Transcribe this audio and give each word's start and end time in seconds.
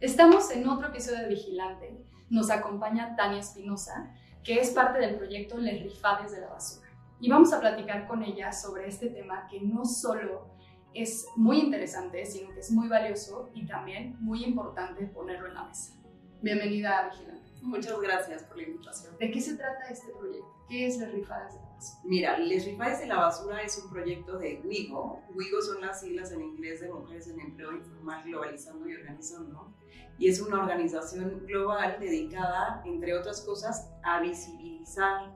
Estamos 0.00 0.50
en 0.50 0.68
otro 0.68 0.88
episodio 0.88 1.20
de 1.20 1.28
Vigilante. 1.28 1.96
Nos 2.28 2.50
acompaña 2.50 3.14
Tania 3.16 3.38
Espinosa, 3.38 4.12
que 4.42 4.60
es 4.60 4.70
parte 4.70 4.98
del 4.98 5.16
proyecto 5.16 5.56
Les 5.56 5.82
Rifades 5.82 6.32
de 6.32 6.40
la 6.40 6.48
Basura. 6.48 6.88
Y 7.20 7.30
vamos 7.30 7.52
a 7.52 7.60
platicar 7.60 8.06
con 8.06 8.22
ella 8.22 8.52
sobre 8.52 8.88
este 8.88 9.08
tema 9.08 9.46
que 9.48 9.60
no 9.60 9.84
solo 9.84 10.48
es 10.92 11.26
muy 11.36 11.58
interesante, 11.58 12.26
sino 12.26 12.52
que 12.52 12.60
es 12.60 12.70
muy 12.70 12.88
valioso 12.88 13.50
y 13.54 13.66
también 13.66 14.16
muy 14.20 14.44
importante 14.44 15.06
ponerlo 15.06 15.46
en 15.46 15.54
la 15.54 15.64
mesa. 15.64 15.94
Bienvenida 16.42 16.98
a 16.98 17.08
Vigilante. 17.08 17.50
Muchas 17.62 17.98
gracias 17.98 18.42
por 18.42 18.58
la 18.58 18.64
invitación. 18.64 19.16
¿De 19.18 19.30
qué 19.30 19.40
se 19.40 19.56
trata 19.56 19.88
este 19.88 20.12
proyecto? 20.12 20.54
¿Qué 20.68 20.86
es 20.86 20.98
Les 20.98 21.12
Rifades 21.12 21.54
de 21.54 21.60
la 21.60 21.68
Basura? 21.70 22.00
Mira, 22.04 22.38
Les 22.38 22.66
Rifades 22.66 22.98
de 22.98 23.06
la 23.06 23.16
Basura 23.16 23.62
es 23.62 23.78
un 23.82 23.90
proyecto 23.90 24.38
de 24.38 24.60
WIGO. 24.62 25.22
WIGO 25.34 25.62
son 25.62 25.80
las 25.80 26.00
siglas 26.00 26.32
en 26.32 26.42
inglés 26.42 26.80
de 26.80 26.90
Mujeres 26.90 27.28
en 27.28 27.40
Empleo 27.40 27.72
Informal 27.72 28.22
Globalizando 28.24 28.86
y 28.86 28.94
Organizando. 28.94 29.72
Y 30.18 30.28
es 30.28 30.40
una 30.40 30.62
organización 30.62 31.44
global 31.46 31.96
dedicada, 31.98 32.82
entre 32.84 33.14
otras 33.18 33.40
cosas, 33.40 33.90
a 34.02 34.20
visibilizar 34.20 35.34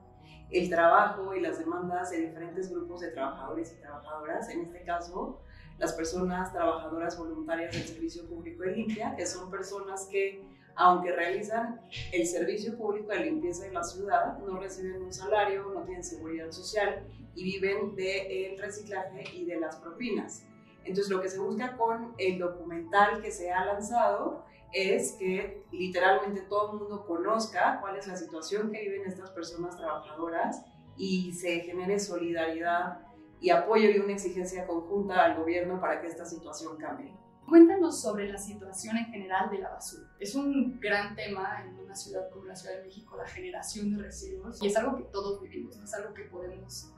el 0.51 0.69
trabajo 0.69 1.35
y 1.35 1.41
las 1.41 1.59
demandas 1.59 2.11
de 2.11 2.27
diferentes 2.27 2.71
grupos 2.71 3.01
de 3.01 3.09
trabajadores 3.09 3.73
y 3.77 3.81
trabajadoras, 3.81 4.49
en 4.49 4.61
este 4.61 4.83
caso 4.83 5.41
las 5.79 5.93
personas 5.93 6.51
trabajadoras 6.51 7.17
voluntarias 7.17 7.71
del 7.71 7.83
Servicio 7.83 8.27
Público 8.27 8.63
de 8.63 8.73
Limpia, 8.73 9.15
que 9.15 9.25
son 9.25 9.49
personas 9.49 10.07
que 10.11 10.43
aunque 10.75 11.11
realizan 11.11 11.81
el 12.13 12.25
servicio 12.25 12.77
público 12.77 13.09
de 13.09 13.25
limpieza 13.25 13.65
de 13.65 13.71
la 13.71 13.83
ciudad, 13.83 14.37
no 14.39 14.59
reciben 14.59 15.01
un 15.01 15.11
salario, 15.11 15.69
no 15.73 15.83
tienen 15.83 16.03
seguridad 16.03 16.51
social 16.51 17.05
y 17.35 17.43
viven 17.43 17.95
del 17.95 18.57
reciclaje 18.57 19.23
y 19.35 19.45
de 19.45 19.59
las 19.59 19.75
propinas. 19.77 20.45
Entonces 20.85 21.09
lo 21.11 21.21
que 21.21 21.29
se 21.29 21.39
busca 21.39 21.75
con 21.75 22.13
el 22.17 22.39
documental 22.39 23.21
que 23.21 23.31
se 23.31 23.51
ha 23.51 23.65
lanzado 23.65 24.45
es 24.71 25.13
que 25.13 25.63
literalmente 25.71 26.41
todo 26.41 26.73
el 26.73 26.79
mundo 26.79 27.05
conozca 27.05 27.79
cuál 27.81 27.97
es 27.97 28.07
la 28.07 28.15
situación 28.15 28.71
que 28.71 28.81
viven 28.81 29.07
estas 29.07 29.31
personas 29.31 29.75
trabajadoras 29.77 30.63
y 30.97 31.31
se 31.33 31.61
genere 31.61 31.99
solidaridad 31.99 32.99
y 33.39 33.49
apoyo 33.49 33.89
y 33.89 33.99
una 33.99 34.13
exigencia 34.13 34.67
conjunta 34.67 35.23
al 35.23 35.37
gobierno 35.37 35.79
para 35.79 36.01
que 36.01 36.07
esta 36.07 36.25
situación 36.25 36.77
cambie. 36.77 37.13
Cuéntanos 37.47 37.99
sobre 37.99 38.29
la 38.29 38.37
situación 38.37 38.97
en 38.97 39.05
general 39.05 39.49
de 39.49 39.57
la 39.57 39.69
basura. 39.69 40.07
Es 40.19 40.35
un 40.35 40.79
gran 40.79 41.15
tema 41.15 41.63
en 41.63 41.79
una 41.79 41.95
ciudad 41.95 42.29
como 42.29 42.45
la 42.45 42.55
Ciudad 42.55 42.75
de 42.75 42.83
México, 42.83 43.17
la 43.17 43.27
generación 43.27 43.95
de 43.95 44.03
residuos, 44.03 44.61
y 44.61 44.67
es 44.67 44.77
algo 44.77 44.97
que 44.97 45.05
todos 45.05 45.41
vivimos, 45.41 45.75
es 45.77 45.93
algo 45.95 46.13
que 46.13 46.23
podemos, 46.25 46.93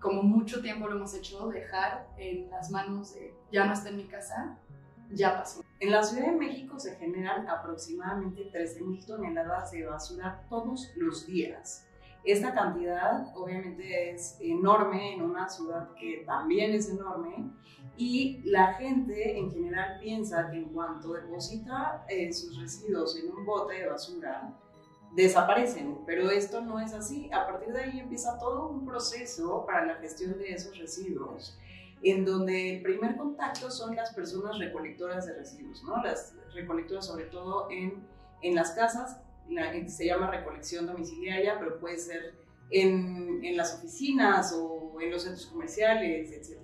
como 0.00 0.22
mucho 0.22 0.62
tiempo 0.62 0.86
lo 0.86 0.96
hemos 0.96 1.12
hecho, 1.14 1.48
dejar 1.48 2.08
en 2.18 2.48
las 2.50 2.70
manos 2.70 3.14
de 3.14 3.34
ya 3.50 3.64
no 3.64 3.72
está 3.72 3.88
en 3.88 3.96
mi 3.96 4.06
casa, 4.06 4.60
ya 5.10 5.36
pasó. 5.36 5.64
En 5.80 5.90
la 5.90 6.02
Ciudad 6.02 6.26
de 6.26 6.36
México 6.36 6.78
se 6.78 6.94
generan 6.96 7.48
aproximadamente 7.48 8.52
13.000 8.52 9.06
toneladas 9.06 9.70
de 9.70 9.86
basura 9.86 10.44
todos 10.50 10.92
los 10.96 11.26
días. 11.26 11.88
Esta 12.22 12.52
cantidad 12.52 13.34
obviamente 13.34 14.10
es 14.10 14.36
enorme 14.40 15.14
en 15.14 15.22
una 15.22 15.48
ciudad 15.48 15.94
que 15.94 16.22
también 16.26 16.74
es 16.74 16.90
enorme 16.90 17.50
y 17.96 18.42
la 18.44 18.74
gente 18.74 19.38
en 19.38 19.50
general 19.50 19.98
piensa 20.00 20.50
que 20.50 20.58
en 20.58 20.68
cuanto 20.68 21.14
deposita 21.14 22.04
eh, 22.10 22.30
sus 22.30 22.60
residuos 22.60 23.16
en 23.16 23.32
un 23.32 23.46
bote 23.46 23.76
de 23.76 23.86
basura, 23.86 24.54
desaparecen, 25.14 25.96
pero 26.04 26.30
esto 26.30 26.60
no 26.60 26.78
es 26.78 26.92
así. 26.92 27.30
A 27.32 27.46
partir 27.46 27.72
de 27.72 27.80
ahí 27.80 28.00
empieza 28.00 28.38
todo 28.38 28.68
un 28.68 28.84
proceso 28.84 29.64
para 29.64 29.86
la 29.86 29.94
gestión 29.94 30.36
de 30.36 30.52
esos 30.52 30.76
residuos, 30.76 31.58
en 32.02 32.24
donde 32.24 32.76
el 32.76 32.82
primer 32.82 33.16
contacto 33.16 33.70
son 33.70 33.94
las 33.94 34.14
personas 34.14 34.58
recolectoras 34.58 35.26
de 35.26 35.34
residuos, 35.34 35.82
¿no? 35.84 36.02
Las 36.02 36.34
recolectoras 36.54 37.06
sobre 37.06 37.24
todo 37.24 37.70
en, 37.70 38.02
en 38.42 38.54
las 38.54 38.72
casas, 38.72 39.20
se 39.88 40.06
llama 40.06 40.30
recolección 40.30 40.86
domiciliaria, 40.86 41.58
pero 41.58 41.78
puede 41.80 41.98
ser 41.98 42.34
en, 42.70 43.44
en 43.44 43.56
las 43.56 43.74
oficinas 43.74 44.54
o 44.56 45.00
en 45.00 45.10
los 45.10 45.22
centros 45.22 45.46
comerciales, 45.46 46.30
etc. 46.32 46.60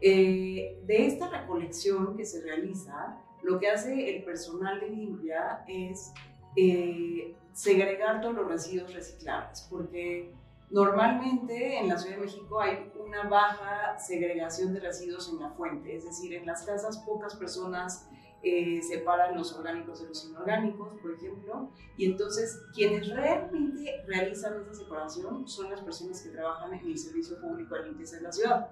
Eh, 0.00 0.80
de 0.86 1.06
esta 1.06 1.28
recolección 1.28 2.16
que 2.16 2.24
se 2.24 2.40
realiza, 2.42 3.18
lo 3.42 3.58
que 3.58 3.68
hace 3.68 4.16
el 4.16 4.24
personal 4.24 4.80
de 4.80 4.90
limpia 4.90 5.64
es 5.68 6.12
eh, 6.56 7.34
segregar 7.52 8.20
todos 8.20 8.34
los 8.34 8.48
residuos 8.48 8.92
reciclables, 8.92 9.66
porque 9.70 10.32
normalmente 10.70 11.78
en 11.78 11.88
la 11.88 11.98
Ciudad 11.98 12.16
de 12.16 12.22
México 12.22 12.60
hay 12.60 12.90
una 12.98 13.28
baja 13.28 13.98
segregación 13.98 14.72
de 14.72 14.80
residuos 14.80 15.28
en 15.30 15.40
la 15.40 15.50
fuente, 15.50 15.94
es 15.96 16.04
decir, 16.04 16.32
en 16.34 16.46
las 16.46 16.64
casas 16.64 16.98
pocas 16.98 17.34
personas 17.34 18.08
eh, 18.42 18.80
separan 18.82 19.36
los 19.36 19.52
orgánicos 19.54 20.00
de 20.00 20.08
los 20.08 20.24
inorgánicos, 20.24 20.98
por 21.02 21.12
ejemplo, 21.12 21.70
y 21.96 22.06
entonces 22.06 22.62
quienes 22.72 23.08
realmente 23.08 24.02
realizan 24.06 24.62
esa 24.62 24.72
separación 24.72 25.46
son 25.46 25.70
las 25.70 25.82
personas 25.82 26.22
que 26.22 26.30
trabajan 26.30 26.72
en 26.72 26.86
el 26.86 26.96
servicio 26.96 27.38
público 27.40 27.74
de 27.74 27.86
limpieza 27.86 28.16
de 28.16 28.22
la 28.22 28.32
ciudad. 28.32 28.68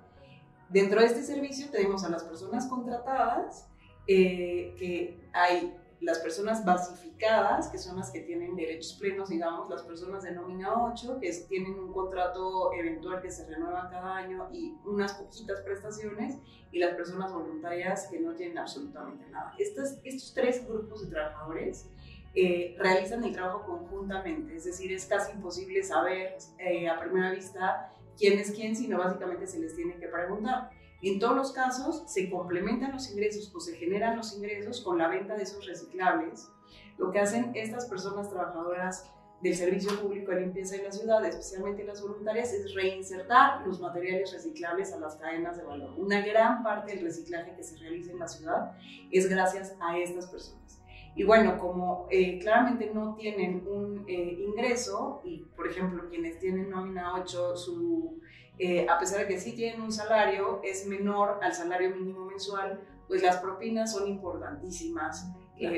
Dentro 0.71 1.01
de 1.01 1.07
este 1.07 1.23
servicio 1.23 1.71
tenemos 1.71 2.05
a 2.05 2.11
las 2.11 2.25
personas 2.25 2.67
contratadas, 2.67 3.69
eh, 4.07 4.75
que 4.79 5.29
hay 5.35 5.78
las 6.01 6.19
personas 6.21 6.65
basificadas, 6.65 7.69
que 7.69 7.79
son 7.79 7.97
las 7.97 8.11
que 8.11 8.21
tienen 8.21 8.55
derechos 8.55 8.95
plenos, 8.95 9.29
digamos, 9.29 9.69
las 9.69 9.83
personas 9.83 10.23
de 10.23 10.33
nómina 10.33 10.85
8, 10.85 11.19
que 11.21 11.33
tienen 11.49 11.79
un 11.79 11.93
contrato 11.93 12.73
eventual 12.73 13.21
que 13.21 13.31
se 13.31 13.47
renueva 13.47 13.89
cada 13.91 14.17
año 14.17 14.49
y 14.53 14.75
unas 14.85 15.15
poquitas 15.15 15.61
prestaciones, 15.61 16.37
y 16.71 16.79
las 16.79 16.95
personas 16.95 17.33
voluntarias 17.33 18.07
que 18.11 18.21
no 18.21 18.35
tienen 18.35 18.59
absolutamente 18.59 19.27
nada. 19.31 19.55
Estos, 19.59 19.99
estos 20.05 20.35
tres 20.35 20.67
grupos 20.69 21.03
de 21.03 21.11
trabajadores 21.11 21.87
eh, 22.35 22.77
realizan 22.79 23.25
el 23.25 23.33
trabajo 23.33 23.65
conjuntamente, 23.65 24.55
es 24.55 24.65
decir, 24.65 24.93
es 24.93 25.07
casi 25.07 25.33
imposible 25.33 25.83
saber 25.83 26.37
eh, 26.59 26.89
a 26.89 27.01
primera 27.01 27.33
vista 27.33 27.91
quién 28.19 28.39
es 28.39 28.51
quién, 28.51 28.77
sino 28.77 28.99
básicamente 28.99 29.47
se 29.47 29.59
les 29.59 29.75
tiene 29.75 29.97
que 29.97 30.09
preguntar. 30.09 30.71
En 31.01 31.21
todos 31.21 31.37
los 31.37 31.53
casos 31.53 32.03
se 32.07 32.29
complementan 32.29 32.93
los 32.93 33.11
ingresos 33.11 33.53
o 33.55 33.61
se 33.61 33.77
generan 33.77 34.17
los 34.17 34.35
ingresos 34.37 34.81
con 34.81 34.99
la 34.99 35.09
venta 35.09 35.37
de 35.37 35.45
esos 35.45 35.65
reciclables. 35.65 36.49
Lo 36.97 37.13
que 37.13 37.21
hacen 37.21 37.53
estas 37.55 37.87
personas 37.87 38.29
trabajadoras 38.29 39.09
del 39.41 39.55
Servicio 39.55 39.97
Público 40.01 40.33
de 40.33 40.41
Limpieza 40.41 40.77
de 40.77 40.83
la 40.83 40.91
Ciudad, 40.91 41.25
especialmente 41.25 41.85
las 41.85 42.03
voluntarias, 42.03 42.53
es 42.53 42.75
reinsertar 42.75 43.65
los 43.65 43.81
materiales 43.81 44.33
reciclables 44.33 44.93
a 44.93 44.99
las 44.99 45.15
cadenas 45.17 45.57
de 45.57 45.63
valor. 45.63 45.95
Una 45.97 46.21
gran 46.27 46.65
parte 46.65 46.95
del 46.95 47.05
reciclaje 47.05 47.55
que 47.55 47.63
se 47.63 47.77
realiza 47.77 48.11
en 48.11 48.19
la 48.19 48.27
ciudad 48.27 48.73
es 49.13 49.29
gracias 49.29 49.77
a 49.81 49.97
estas 49.97 50.27
personas. 50.27 50.83
Y 51.15 51.25
bueno, 51.25 51.59
como 51.59 52.07
eh, 52.11 52.39
claramente 52.41 52.91
no 52.93 53.15
tienen 53.15 53.67
un 53.67 54.05
eh, 54.09 54.39
ingreso, 54.41 55.21
y 55.25 55.39
por 55.57 55.69
ejemplo 55.69 56.09
quienes 56.09 56.39
tienen 56.39 56.71
nómina 56.71 57.15
8, 57.15 57.57
su, 57.57 58.21
eh, 58.59 58.87
a 58.89 58.99
pesar 58.99 59.21
de 59.21 59.29
que 59.29 59.39
sí 59.39 59.53
tienen 59.53 59.81
un 59.81 59.93
salario, 59.93 60.61
es 60.63 60.87
menor 60.87 61.39
al 61.43 61.53
salario 61.55 61.91
mínimo 61.91 62.27
mensual, 62.27 62.81
pues 63.07 63.23
las 63.23 63.39
propinas 63.39 63.93
son 63.93 64.09
importantísimas 64.09 65.27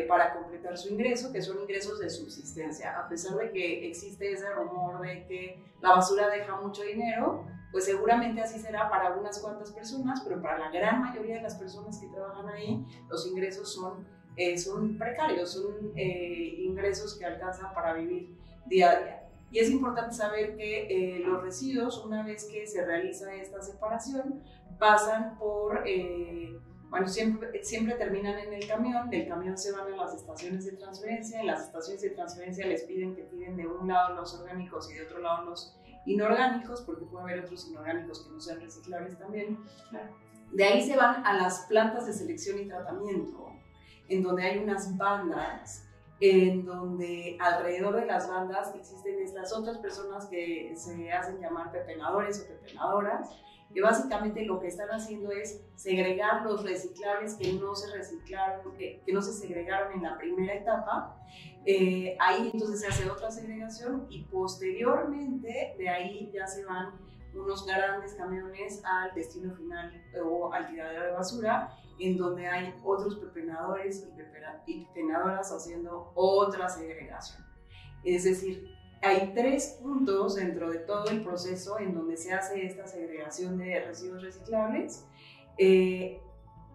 para 0.08 0.34
completar 0.34 0.76
su 0.76 0.92
ingreso, 0.92 1.32
que 1.32 1.40
son 1.40 1.58
ingresos 1.60 2.00
de 2.00 2.10
subsistencia. 2.10 2.98
A 2.98 3.08
pesar 3.08 3.36
de 3.36 3.50
que 3.50 3.88
existe 3.88 4.30
ese 4.30 4.50
rumor 4.50 5.00
de 5.00 5.26
que 5.26 5.64
la 5.80 5.90
basura 5.90 6.28
deja 6.28 6.60
mucho 6.60 6.82
dinero, 6.82 7.46
pues 7.72 7.86
seguramente 7.86 8.42
así 8.42 8.58
será 8.58 8.90
para 8.90 9.14
unas 9.14 9.38
cuantas 9.38 9.70
personas, 9.72 10.20
pero 10.22 10.42
para 10.42 10.58
la 10.58 10.70
gran 10.70 11.00
mayoría 11.00 11.36
de 11.36 11.42
las 11.42 11.54
personas 11.54 11.98
que 11.98 12.08
trabajan 12.08 12.48
ahí, 12.48 12.84
los 13.08 13.26
ingresos 13.26 13.72
son 13.72 14.06
eh, 14.36 14.56
son 14.56 14.96
precarios, 14.96 15.52
son 15.52 15.92
eh, 15.96 16.54
ingresos 16.60 17.18
que 17.18 17.24
alcanzan 17.24 17.74
para 17.74 17.94
vivir 17.94 18.36
día 18.66 18.90
a 18.90 19.00
día. 19.00 19.19
Y 19.50 19.58
es 19.58 19.70
importante 19.70 20.14
saber 20.14 20.56
que 20.56 21.16
eh, 21.16 21.20
los 21.20 21.42
residuos, 21.42 22.04
una 22.04 22.24
vez 22.24 22.44
que 22.44 22.66
se 22.66 22.84
realiza 22.84 23.34
esta 23.34 23.60
separación, 23.60 24.42
pasan 24.78 25.36
por, 25.38 25.84
bueno, 26.88 27.06
siempre, 27.06 27.62
siempre 27.62 27.94
terminan 27.94 28.38
en 28.38 28.52
el 28.52 28.66
camión, 28.66 29.10
del 29.10 29.28
camión 29.28 29.56
se 29.56 29.72
van 29.72 29.92
a 29.92 29.96
las 29.96 30.14
estaciones 30.14 30.64
de 30.64 30.72
transferencia, 30.72 31.40
en 31.40 31.46
las 31.46 31.66
estaciones 31.66 32.02
de 32.02 32.10
transferencia 32.10 32.66
les 32.66 32.82
piden 32.84 33.14
que 33.14 33.22
tiren 33.24 33.56
de 33.56 33.66
un 33.66 33.86
lado 33.88 34.16
los 34.16 34.34
orgánicos 34.40 34.90
y 34.90 34.94
de 34.94 35.02
otro 35.02 35.20
lado 35.20 35.44
los 35.50 35.76
inorgánicos, 36.06 36.80
porque 36.82 37.04
puede 37.04 37.24
haber 37.24 37.44
otros 37.44 37.68
inorgánicos 37.68 38.24
que 38.24 38.32
no 38.32 38.40
sean 38.40 38.60
reciclables 38.60 39.18
también. 39.18 39.58
De 40.52 40.64
ahí 40.64 40.82
se 40.82 40.96
van 40.96 41.24
a 41.24 41.34
las 41.34 41.66
plantas 41.68 42.06
de 42.06 42.12
selección 42.12 42.58
y 42.58 42.66
tratamiento, 42.66 43.52
en 44.08 44.22
donde 44.22 44.42
hay 44.42 44.58
unas 44.58 44.96
bandas, 44.96 45.86
en 46.20 46.66
donde 46.66 47.38
alrededor 47.40 47.96
de 47.96 48.06
las 48.06 48.28
bandas 48.28 48.74
existen 48.74 49.20
estas 49.20 49.52
otras 49.52 49.78
personas 49.78 50.26
que 50.26 50.72
se 50.76 51.10
hacen 51.10 51.40
llamar 51.40 51.72
pepenadores 51.72 52.42
o 52.42 52.48
pepenadoras, 52.48 53.30
que 53.72 53.80
básicamente 53.80 54.44
lo 54.44 54.60
que 54.60 54.66
están 54.66 54.88
haciendo 54.90 55.30
es 55.30 55.62
segregar 55.76 56.42
los 56.42 56.62
reciclables 56.64 57.34
que 57.34 57.52
no 57.54 57.74
se 57.74 57.96
reciclaron, 57.96 58.74
que, 58.76 59.02
no 59.12 59.22
se 59.22 59.32
segregaron 59.32 59.92
en 59.92 60.02
la 60.02 60.18
primera 60.18 60.54
etapa. 60.54 61.16
Eh, 61.64 62.16
ahí 62.20 62.50
entonces 62.52 62.80
se 62.80 62.88
hace 62.88 63.08
otra 63.08 63.30
segregación 63.30 64.06
y 64.10 64.24
posteriormente 64.24 65.74
de 65.78 65.88
ahí 65.88 66.30
ya 66.34 66.46
se 66.46 66.64
van 66.64 66.92
unos 67.34 67.64
grandes 67.64 68.14
camiones 68.14 68.82
al 68.84 69.14
destino 69.14 69.54
final 69.54 69.92
o 70.24 70.52
al 70.52 70.68
tiradero 70.68 71.04
de 71.04 71.12
basura, 71.12 71.72
en 72.00 72.16
donde 72.16 72.46
hay 72.46 72.74
otros 72.82 73.16
pepenadores 73.16 74.08
y 74.66 74.84
pepenadoras 74.84 75.52
haciendo 75.52 76.12
otra 76.14 76.68
segregación. 76.68 77.44
Es 78.04 78.24
decir, 78.24 78.70
hay 79.02 79.32
tres 79.34 79.78
puntos 79.82 80.36
dentro 80.36 80.70
de 80.70 80.78
todo 80.78 81.10
el 81.10 81.22
proceso 81.22 81.78
en 81.78 81.94
donde 81.94 82.16
se 82.16 82.32
hace 82.32 82.66
esta 82.66 82.86
segregación 82.86 83.58
de 83.58 83.84
residuos 83.84 84.22
reciclables. 84.22 85.06
Eh, 85.58 86.20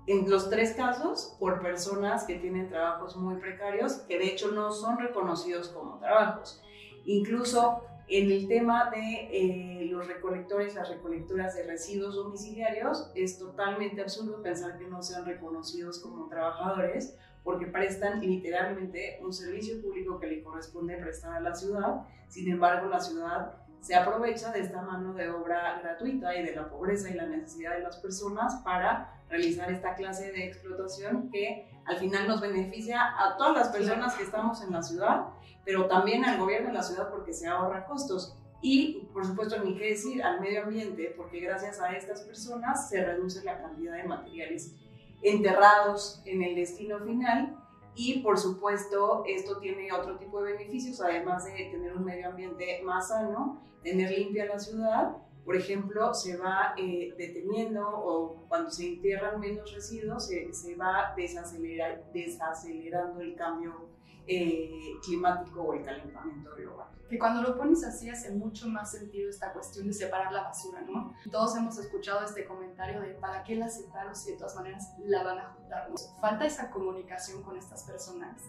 en 0.08 0.30
los 0.30 0.50
tres 0.50 0.74
casos, 0.74 1.36
por 1.40 1.62
personas 1.62 2.26
que 2.26 2.36
tienen 2.36 2.70
trabajos 2.70 3.16
muy 3.16 3.38
precarios, 3.38 3.94
que 4.08 4.20
de 4.20 4.26
hecho 4.26 4.52
no 4.52 4.72
son 4.72 5.00
reconocidos 5.00 5.70
como 5.70 5.98
trabajos. 5.98 6.62
Incluso 7.06 7.84
en 8.08 8.32
el 8.32 8.48
tema 8.48 8.92
de 8.92 9.30
eh, 9.32 9.86
los 9.86 10.08
recolectores, 10.08 10.76
las 10.76 10.90
recolectoras 10.90 11.56
de 11.56 11.64
residuos 11.64 12.16
domiciliarios, 12.16 13.12
es 13.16 13.40
totalmente 13.40 14.02
absurdo 14.02 14.42
pensar 14.42 14.78
que 14.78 14.88
no 14.88 15.02
sean 15.02 15.26
reconocidos 15.26 16.00
como 16.00 16.28
trabajadores 16.28 17.18
porque 17.44 17.68
prestan 17.68 18.22
literalmente 18.22 19.20
un 19.22 19.32
servicio 19.32 19.82
público 19.82 20.20
que 20.20 20.28
le 20.28 20.44
corresponde 20.44 20.98
prestar 20.98 21.34
a 21.34 21.40
la 21.40 21.56
ciudad. 21.56 22.02
Sin 22.28 22.50
embargo, 22.50 22.88
la 22.90 23.00
ciudad 23.00 23.56
se 23.82 23.96
aprovecha 23.96 24.52
de 24.52 24.62
esta 24.62 24.82
mano 24.82 25.14
de 25.14 25.30
obra 25.30 25.80
gratuita 25.80 26.36
y 26.36 26.44
de 26.44 26.56
la 26.56 26.68
pobreza 26.70 27.10
y 27.10 27.14
la 27.14 27.28
necesidad 27.28 27.76
de 27.76 27.82
las 27.82 27.98
personas 27.98 28.56
para 28.64 29.22
realizar 29.30 29.72
esta 29.72 29.94
clase 29.94 30.32
de 30.32 30.48
explotación 30.48 31.30
que 31.30 31.75
al 31.86 31.98
final 31.98 32.28
nos 32.28 32.42
beneficia 32.42 33.00
a 33.18 33.38
todas 33.38 33.56
las 33.56 33.70
personas 33.70 34.16
que 34.16 34.24
estamos 34.24 34.62
en 34.62 34.72
la 34.72 34.82
ciudad, 34.82 35.28
pero 35.64 35.88
también 35.88 36.26
al 36.26 36.40
gobierno 36.40 36.68
de 36.70 36.74
la 36.74 36.84
ciudad 36.84 37.10
porque 37.10 37.34
se 37.34 37.48
ahorra 37.48 37.86
costos. 37.86 38.36
Y, 38.62 39.08
por 39.14 39.26
supuesto, 39.26 39.64
ni 39.64 39.78
qué 39.78 39.92
decir 39.92 40.24
al 40.24 40.42
medio 40.42 40.64
ambiente, 40.64 41.14
porque 41.16 41.40
gracias 41.40 41.80
a 41.80 41.92
estas 41.92 42.22
personas 42.22 42.90
se 42.90 43.04
reduce 43.04 43.44
la 43.44 43.60
cantidad 43.62 43.96
de 43.96 44.06
materiales 44.06 44.74
enterrados 45.22 46.22
en 46.26 46.42
el 46.42 46.56
destino 46.56 47.00
final. 47.00 47.56
Y, 47.94 48.22
por 48.22 48.40
supuesto, 48.40 49.24
esto 49.28 49.60
tiene 49.60 49.92
otro 49.94 50.18
tipo 50.18 50.42
de 50.42 50.54
beneficios, 50.54 51.00
además 51.02 51.46
de 51.46 51.52
tener 51.72 51.96
un 51.96 52.04
medio 52.04 52.30
ambiente 52.30 52.82
más 52.84 53.10
sano, 53.10 53.62
tener 53.84 54.12
limpia 54.12 54.46
la 54.46 54.60
ciudad 54.60 55.16
por 55.46 55.56
ejemplo, 55.56 56.14
se 56.14 56.38
va 56.38 56.74
eh, 56.76 57.14
deteniendo 57.18 57.88
o 57.88 58.48
cuando 58.48 58.72
se 58.72 58.88
entierran 58.88 59.40
menos 59.40 59.72
residuos, 59.72 60.26
se, 60.26 60.52
se 60.52 60.76
va 60.76 61.14
desacelerando 61.16 63.22
el 63.22 63.36
cambio 63.36 63.90
eh, 64.28 64.98
climático 65.04 65.62
o 65.62 65.74
el 65.76 65.86
calentamiento 65.86 66.50
global. 66.56 66.88
Que 67.08 67.20
cuando 67.20 67.44
lo 67.44 67.56
pones 67.56 67.84
así 67.84 68.10
hace 68.10 68.32
mucho 68.32 68.68
más 68.68 68.92
sentido 68.92 69.30
esta 69.30 69.54
cuestión 69.54 69.86
de 69.86 69.94
separar 69.94 70.34
la 70.34 70.42
basura, 70.42 70.82
¿no? 70.82 71.14
Todos 71.30 71.56
hemos 71.56 71.78
escuchado 71.78 72.26
este 72.26 72.46
comentario 72.46 73.02
de 73.02 73.10
¿para 73.10 73.44
qué 73.44 73.56
la 73.56 73.70
separo 73.70 74.16
si 74.16 74.32
de 74.32 74.38
todas 74.38 74.56
maneras 74.56 74.96
la 74.98 75.24
van 75.24 75.38
a 75.38 75.54
juntar? 75.54 75.92
Falta 76.20 76.48
esa 76.48 76.72
comunicación 76.72 77.44
con 77.44 77.56
estas 77.56 77.84
personas 77.84 78.42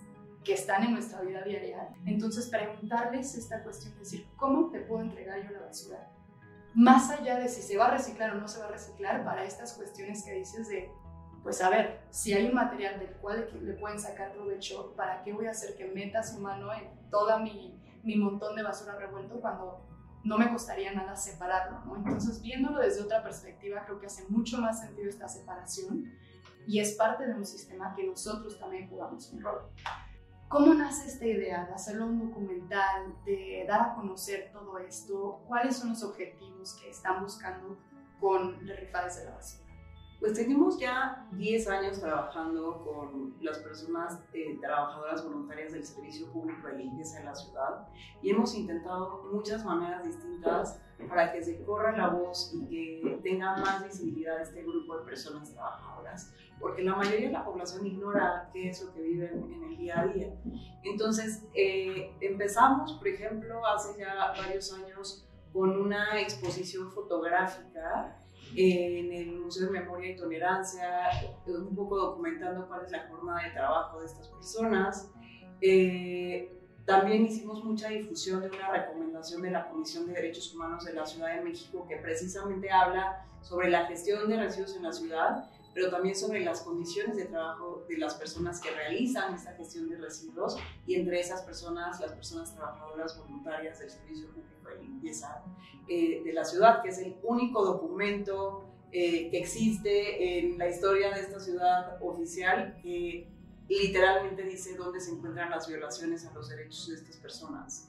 que 0.43 0.55
están 0.55 0.85
en 0.85 0.93
nuestra 0.93 1.21
vida 1.21 1.43
diaria. 1.43 1.95
Entonces, 2.07 2.49
preguntarles 2.49 3.35
esta 3.35 3.63
cuestión, 3.63 3.99
decir, 3.99 4.27
¿cómo 4.37 4.71
te 4.71 4.81
puedo 4.81 5.03
entregar 5.03 5.45
yo 5.45 5.51
la 5.51 5.67
basura? 5.67 6.11
Más 6.77 7.09
allá 7.11 7.39
de 7.39 7.49
si 7.49 7.63
se 7.63 7.79
va 7.79 7.87
a 7.87 7.91
reciclar 7.93 8.33
o 8.33 8.35
no 8.35 8.47
se 8.47 8.61
va 8.61 8.67
a 8.67 8.71
reciclar, 8.71 9.25
para 9.25 9.45
estas 9.45 9.73
cuestiones 9.73 10.23
que 10.23 10.33
dices 10.33 10.69
de, 10.69 10.93
pues 11.43 11.63
a 11.63 11.71
ver, 11.71 12.03
si 12.11 12.35
hay 12.35 12.47
un 12.47 12.55
material 12.55 13.01
del 13.01 13.13
cual 13.13 13.49
le 13.63 13.73
pueden 13.73 13.99
sacar 13.99 14.35
provecho, 14.35 14.93
¿para 14.95 15.23
qué 15.23 15.33
voy 15.33 15.47
a 15.47 15.53
hacer 15.53 15.75
que 15.75 15.87
meta 15.87 16.23
su 16.23 16.39
mano 16.39 16.71
en 16.75 17.09
toda 17.11 17.39
mi, 17.39 17.83
mi 18.03 18.17
montón 18.17 18.55
de 18.57 18.63
basura 18.63 18.95
revuelto 18.97 19.41
cuando 19.41 19.87
no 20.23 20.37
me 20.37 20.53
costaría 20.53 20.93
nada 20.93 21.17
separarlo? 21.17 21.81
¿no? 21.87 21.97
Entonces, 21.97 22.43
viéndolo 22.43 22.79
desde 22.79 23.01
otra 23.01 23.23
perspectiva, 23.23 23.83
creo 23.87 23.99
que 23.99 24.07
hace 24.09 24.27
mucho 24.29 24.59
más 24.59 24.81
sentido 24.81 25.09
esta 25.09 25.29
separación 25.29 26.13
y 26.67 26.81
es 26.81 26.93
parte 26.93 27.27
de 27.27 27.33
un 27.33 27.47
sistema 27.47 27.95
que 27.97 28.07
nosotros 28.07 28.59
también 28.59 28.87
jugamos 28.91 29.33
un 29.33 29.41
rol. 29.41 29.63
¿Cómo 30.49 30.75
nace 30.75 31.09
esta 31.09 31.27
idea 31.27 31.65
de 31.65 31.75
hacerlo 31.75 32.07
un 32.07 32.29
documental, 32.29 33.17
de 33.25 33.65
dar 33.67 33.81
a 33.81 33.95
conocer 33.95 34.51
todo 34.53 34.79
esto? 34.79 35.41
¿Cuáles 35.49 35.77
son 35.77 35.91
los 35.91 36.05
objetivos 36.05 36.75
que 36.75 36.89
están 36.89 37.21
buscando 37.21 37.77
con 38.21 38.65
Le 38.65 38.77
Rifades 38.77 39.19
de 39.19 39.25
la 39.25 39.33
Basura? 39.33 39.66
Pues 40.27 40.39
tenemos 40.39 40.77
ya 40.77 41.25
10 41.35 41.69
años 41.69 42.01
trabajando 42.01 42.83
con 42.85 43.37
las 43.41 43.61
personas 43.61 44.21
eh, 44.33 44.59
trabajadoras 44.61 45.23
voluntarias 45.25 45.71
del 45.73 45.85
Servicio 45.87 46.27
Público 46.33 46.67
de 46.67 46.79
Limpieza 46.79 47.21
en 47.21 47.27
la 47.27 47.35
ciudad 47.37 47.87
y 48.21 48.31
hemos 48.31 48.53
intentado 48.57 49.23
muchas 49.33 49.65
maneras 49.65 50.03
distintas 50.03 50.81
para 51.09 51.33
que 51.33 51.45
se 51.45 51.63
corra 51.63 51.97
la 51.97 52.09
voz 52.09 52.53
y 52.53 52.67
que 52.67 53.21
tenga 53.23 53.57
más 53.59 53.85
visibilidad 53.85 54.43
este 54.43 54.65
grupo 54.65 54.99
de 54.99 55.05
personas 55.05 55.55
trabajadoras, 55.55 56.35
porque 56.59 56.83
la 56.83 56.97
mayoría 56.97 57.29
de 57.29 57.33
la 57.33 57.45
población 57.45 57.87
ignora 57.87 58.51
qué 58.53 58.71
es 58.71 58.83
lo 58.83 58.93
que 58.93 59.03
viven 59.03 59.53
en 59.53 59.63
el 59.63 59.77
día 59.77 60.01
a 60.01 60.07
día. 60.09 60.35
Entonces, 60.83 61.45
eh, 61.55 62.17
empezamos, 62.21 62.95
por 62.95 63.07
ejemplo, 63.07 63.65
hace 63.65 63.97
ya 64.01 64.33
varios 64.37 64.73
años 64.73 65.25
con 65.53 65.81
una 65.81 66.21
exposición 66.21 66.91
fotográfica 66.91 68.26
en 68.55 69.13
el 69.13 69.41
Museo 69.41 69.67
de 69.67 69.81
Memoria 69.81 70.13
y 70.13 70.17
Tolerancia, 70.17 71.11
un 71.47 71.75
poco 71.75 71.97
documentando 71.97 72.67
cuál 72.69 72.85
es 72.85 72.93
la 72.93 73.09
jornada 73.09 73.43
de 73.43 73.51
trabajo 73.51 74.01
de 74.01 74.07
estas 74.07 74.29
personas. 74.29 75.11
Eh, 75.61 76.53
también 76.85 77.27
hicimos 77.27 77.65
mucha 77.65 77.89
difusión 77.89 78.41
de 78.43 78.49
una 78.49 78.71
recomendación 78.71 79.43
de 79.43 79.51
la 79.51 79.69
Comisión 79.69 80.07
de 80.07 80.13
Derechos 80.13 80.55
Humanos 80.55 80.85
de 80.85 80.93
la 80.93 81.05
Ciudad 81.05 81.35
de 81.35 81.43
México 81.43 81.85
que 81.89 81.97
precisamente 81.97 82.71
habla 82.71 83.27
sobre 83.41 83.71
la 83.71 83.87
gestión 83.87 84.29
de 84.29 84.37
residuos 84.37 84.77
en 84.77 84.85
la 84.85 84.93
ciudad, 84.93 85.51
pero 85.77 85.91
también 85.91 86.17
sobre 86.17 86.41
las 86.41 86.63
condiciones 86.63 87.19
de 87.19 87.27
trabajo 87.27 87.85
de 87.87 87.99
las 87.99 88.15
personas 88.15 88.63
que 88.63 88.71
realizan 88.71 89.35
esta 89.35 89.53
gestión 89.53 89.91
de 89.91 89.99
residuos 89.99 90.57
y 90.87 90.95
entre 90.95 91.21
esas 91.21 91.43
personas, 91.43 92.01
las 92.01 92.13
personas 92.13 92.55
trabajadoras 92.55 93.19
voluntarias 93.19 93.79
del 93.81 93.91
Servicio 93.91 94.27
Público 94.29 94.71
de 94.71 94.83
Limpieza 94.83 95.45
eh, 95.87 96.23
de 96.25 96.33
la 96.33 96.47
ciudad, 96.47 96.83
que 96.83 96.89
es 96.89 96.99
el 97.01 97.19
único 97.23 97.63
documento 97.63 98.65
eh, 98.91 99.29
que 99.31 99.39
existe 99.39 100.39
en 100.39 100.57
la 100.57 100.67
historia 100.67 101.15
de 101.15 101.21
esta 101.21 101.41
ciudad 101.41 101.99
oficial 102.01 102.79
que 102.83 103.29
literalmente 103.69 104.45
dice 104.45 104.77
dónde 104.77 104.99
se 104.99 105.11
encuentran 105.11 105.51
las 105.51 105.69
violaciones 105.69 106.25
a 106.25 106.33
los 106.33 106.49
derechos 106.49 106.89
de 106.89 106.95
estas 106.95 107.19
personas. 107.19 107.87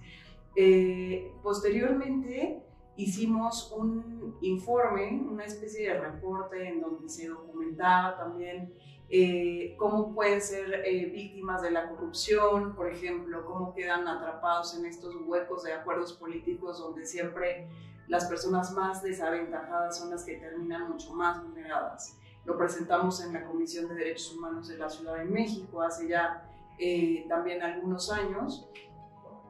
Eh, 0.57 1.31
posteriormente 1.41 2.66
hicimos 2.97 3.71
un 3.71 4.37
informe, 4.41 5.23
una 5.29 5.45
especie 5.45 5.87
de 5.87 5.99
reporte 5.99 6.67
en 6.67 6.81
donde 6.81 7.07
se 7.07 7.27
documentaba 7.27 8.17
también 8.17 8.73
eh, 9.09 9.75
cómo 9.77 10.13
pueden 10.13 10.41
ser 10.41 10.81
eh, 10.85 11.05
víctimas 11.05 11.61
de 11.61 11.71
la 11.71 11.89
corrupción, 11.89 12.75
por 12.75 12.91
ejemplo, 12.91 13.45
cómo 13.45 13.73
quedan 13.73 14.05
atrapados 14.07 14.77
en 14.77 14.85
estos 14.85 15.15
huecos 15.25 15.63
de 15.63 15.73
acuerdos 15.73 16.13
políticos 16.13 16.79
donde 16.79 17.05
siempre 17.05 17.69
las 18.07 18.25
personas 18.25 18.73
más 18.73 19.03
desaventajadas 19.03 19.97
son 19.97 20.09
las 20.09 20.25
que 20.25 20.35
terminan 20.35 20.89
mucho 20.89 21.13
más 21.13 21.41
vulneradas. 21.41 22.17
Lo 22.45 22.57
presentamos 22.57 23.23
en 23.23 23.33
la 23.33 23.45
Comisión 23.45 23.87
de 23.87 23.95
Derechos 23.95 24.35
Humanos 24.35 24.67
de 24.67 24.77
la 24.77 24.89
Ciudad 24.89 25.17
de 25.17 25.25
México 25.25 25.81
hace 25.81 26.07
ya 26.07 26.49
eh, 26.79 27.25
también 27.29 27.61
algunos 27.61 28.11
años. 28.11 28.69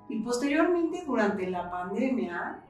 Y 0.09 0.21
posteriormente, 0.21 1.03
durante 1.05 1.49
la 1.49 1.69
pandemia, 1.69 2.66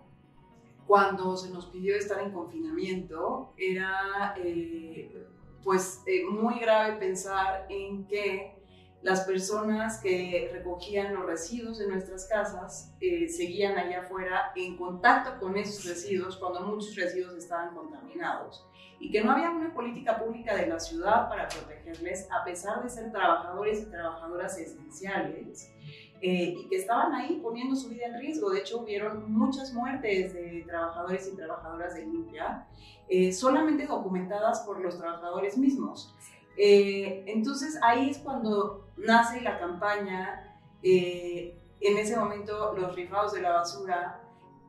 cuando 0.88 1.36
se 1.36 1.50
nos 1.50 1.68
pidió 1.68 1.96
estar 1.96 2.22
en 2.22 2.32
confinamiento, 2.32 3.54
era 3.58 4.34
eh, 4.38 5.28
pues 5.64 6.02
eh, 6.06 6.26
muy 6.26 6.60
grave 6.60 6.98
pensar 6.98 7.66
en 7.70 8.08
que 8.08 8.56
las 9.04 9.22
personas 9.22 10.00
que 10.02 10.50
recogían 10.52 11.14
los 11.14 11.26
residuos 11.26 11.78
de 11.78 11.88
nuestras 11.88 12.26
casas 12.26 12.96
seguían 13.00 13.78
allá 13.78 14.02
afuera 14.02 14.52
en 14.56 14.76
contacto 14.76 15.40
con 15.40 15.56
esos 15.56 15.86
residuos 15.86 16.38
cuando 16.38 16.62
muchos 16.62 16.96
residuos 16.96 17.36
estaban 17.36 17.76
contaminados 17.76 18.66
y 19.00 19.12
que 19.12 19.24
no 19.24 19.32
había 19.32 19.50
una 19.52 19.74
política 19.74 20.18
pública 20.18 20.56
de 20.56 20.68
la 20.68 20.80
ciudad 20.80 21.30
para 21.30 21.48
protegerles, 21.48 22.28
a 22.32 22.44
pesar 22.44 22.82
de 22.82 22.90
ser 22.90 23.12
trabajadores 23.12 23.84
y 23.84 23.86
trabajadoras 23.86 24.58
esenciales, 24.58 25.72
eh, 26.20 26.56
y 26.58 26.68
que 26.68 26.78
estaban 26.78 27.14
ahí 27.14 27.40
poniendo 27.44 27.76
su 27.76 27.90
vida 27.90 28.08
en 28.08 28.20
riesgo. 28.20 28.50
De 28.50 28.60
hecho, 28.60 28.82
hubieron 28.82 29.32
muchas 29.32 29.72
muertes 29.74 30.34
de 30.34 30.64
trabajadores 30.68 31.30
y 31.32 31.36
trabajadoras 31.36 31.94
de 31.94 32.08
limpia, 32.08 32.68
eh, 33.08 33.32
solamente 33.32 33.86
documentadas 33.86 34.62
por 34.62 34.80
los 34.82 34.98
trabajadores 34.98 35.58
mismos. 35.58 36.16
Eh, 36.58 37.24
entonces, 37.28 37.80
ahí 37.84 38.10
es 38.10 38.18
cuando 38.18 38.88
nace 38.98 39.42
la 39.42 39.60
campaña. 39.60 40.44
en 40.84 41.98
ese 41.98 42.16
momento, 42.16 42.74
los 42.78 42.96
rifados 42.96 43.34
de 43.34 43.42
la 43.42 43.52
basura, 43.52 44.22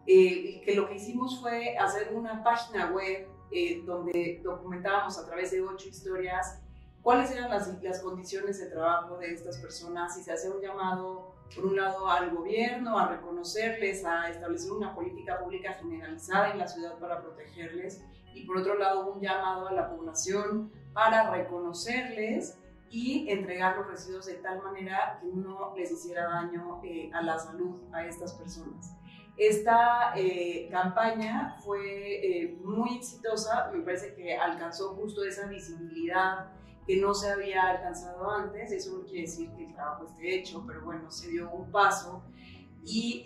que 0.04 0.72
lo 0.74 0.88
que 0.88 0.96
hicimos 0.96 1.40
fue 1.40 1.76
hacer 1.78 2.12
una 2.14 2.42
página 2.42 2.90
web 2.90 3.28
eh, 3.50 3.82
donde 3.84 4.40
documentábamos 4.42 5.18
a 5.18 5.26
través 5.26 5.50
de 5.50 5.62
ocho 5.62 5.88
historias 5.88 6.60
cuáles 7.02 7.30
eran 7.30 7.50
las, 7.50 7.82
las 7.82 8.00
condiciones 8.00 8.58
de 8.58 8.66
trabajo 8.66 9.16
de 9.16 9.32
estas 9.32 9.58
personas, 9.58 10.14
si 10.14 10.22
se 10.22 10.32
hacía 10.32 10.50
un 10.50 10.60
llamado, 10.60 11.34
por 11.54 11.64
un 11.64 11.76
lado, 11.76 12.10
al 12.10 12.30
gobierno 12.30 12.98
a 12.98 13.08
reconocerles, 13.08 14.04
a 14.04 14.28
establecer 14.28 14.72
una 14.72 14.94
política 14.94 15.38
pública 15.38 15.72
generalizada 15.74 16.50
en 16.50 16.58
la 16.58 16.68
ciudad 16.68 16.98
para 16.98 17.22
protegerles, 17.22 18.04
y 18.34 18.44
por 18.44 18.58
otro 18.58 18.76
lado, 18.76 19.12
un 19.12 19.20
llamado 19.20 19.68
a 19.68 19.72
la 19.72 19.88
población 19.88 20.70
para 20.92 21.30
reconocerles 21.30 22.58
y 22.90 23.30
entregar 23.30 23.76
los 23.76 23.86
residuos 23.86 24.26
de 24.26 24.34
tal 24.34 24.62
manera 24.62 25.18
que 25.20 25.28
no 25.28 25.74
les 25.76 25.90
hiciera 25.90 26.28
daño 26.28 26.80
eh, 26.84 27.10
a 27.12 27.22
la 27.22 27.38
salud 27.38 27.76
a 27.92 28.04
estas 28.06 28.34
personas. 28.34 28.97
Esta 29.38 30.14
eh, 30.16 30.68
campaña 30.68 31.56
fue 31.64 32.42
eh, 32.42 32.58
muy 32.64 32.96
exitosa, 32.96 33.70
me 33.72 33.82
parece 33.82 34.14
que 34.14 34.36
alcanzó 34.36 34.94
justo 34.94 35.24
esa 35.24 35.46
visibilidad 35.46 36.50
que 36.84 36.96
no 36.96 37.14
se 37.14 37.30
había 37.30 37.68
alcanzado 37.68 38.28
antes, 38.28 38.72
eso 38.72 38.98
no 38.98 39.04
quiere 39.04 39.22
decir 39.22 39.48
que 39.52 39.66
el 39.66 39.74
trabajo 39.74 40.06
esté 40.06 40.34
hecho, 40.34 40.64
pero 40.66 40.84
bueno, 40.84 41.08
se 41.10 41.30
dio 41.30 41.50
un 41.50 41.70
paso. 41.70 42.24
Y 42.84 43.24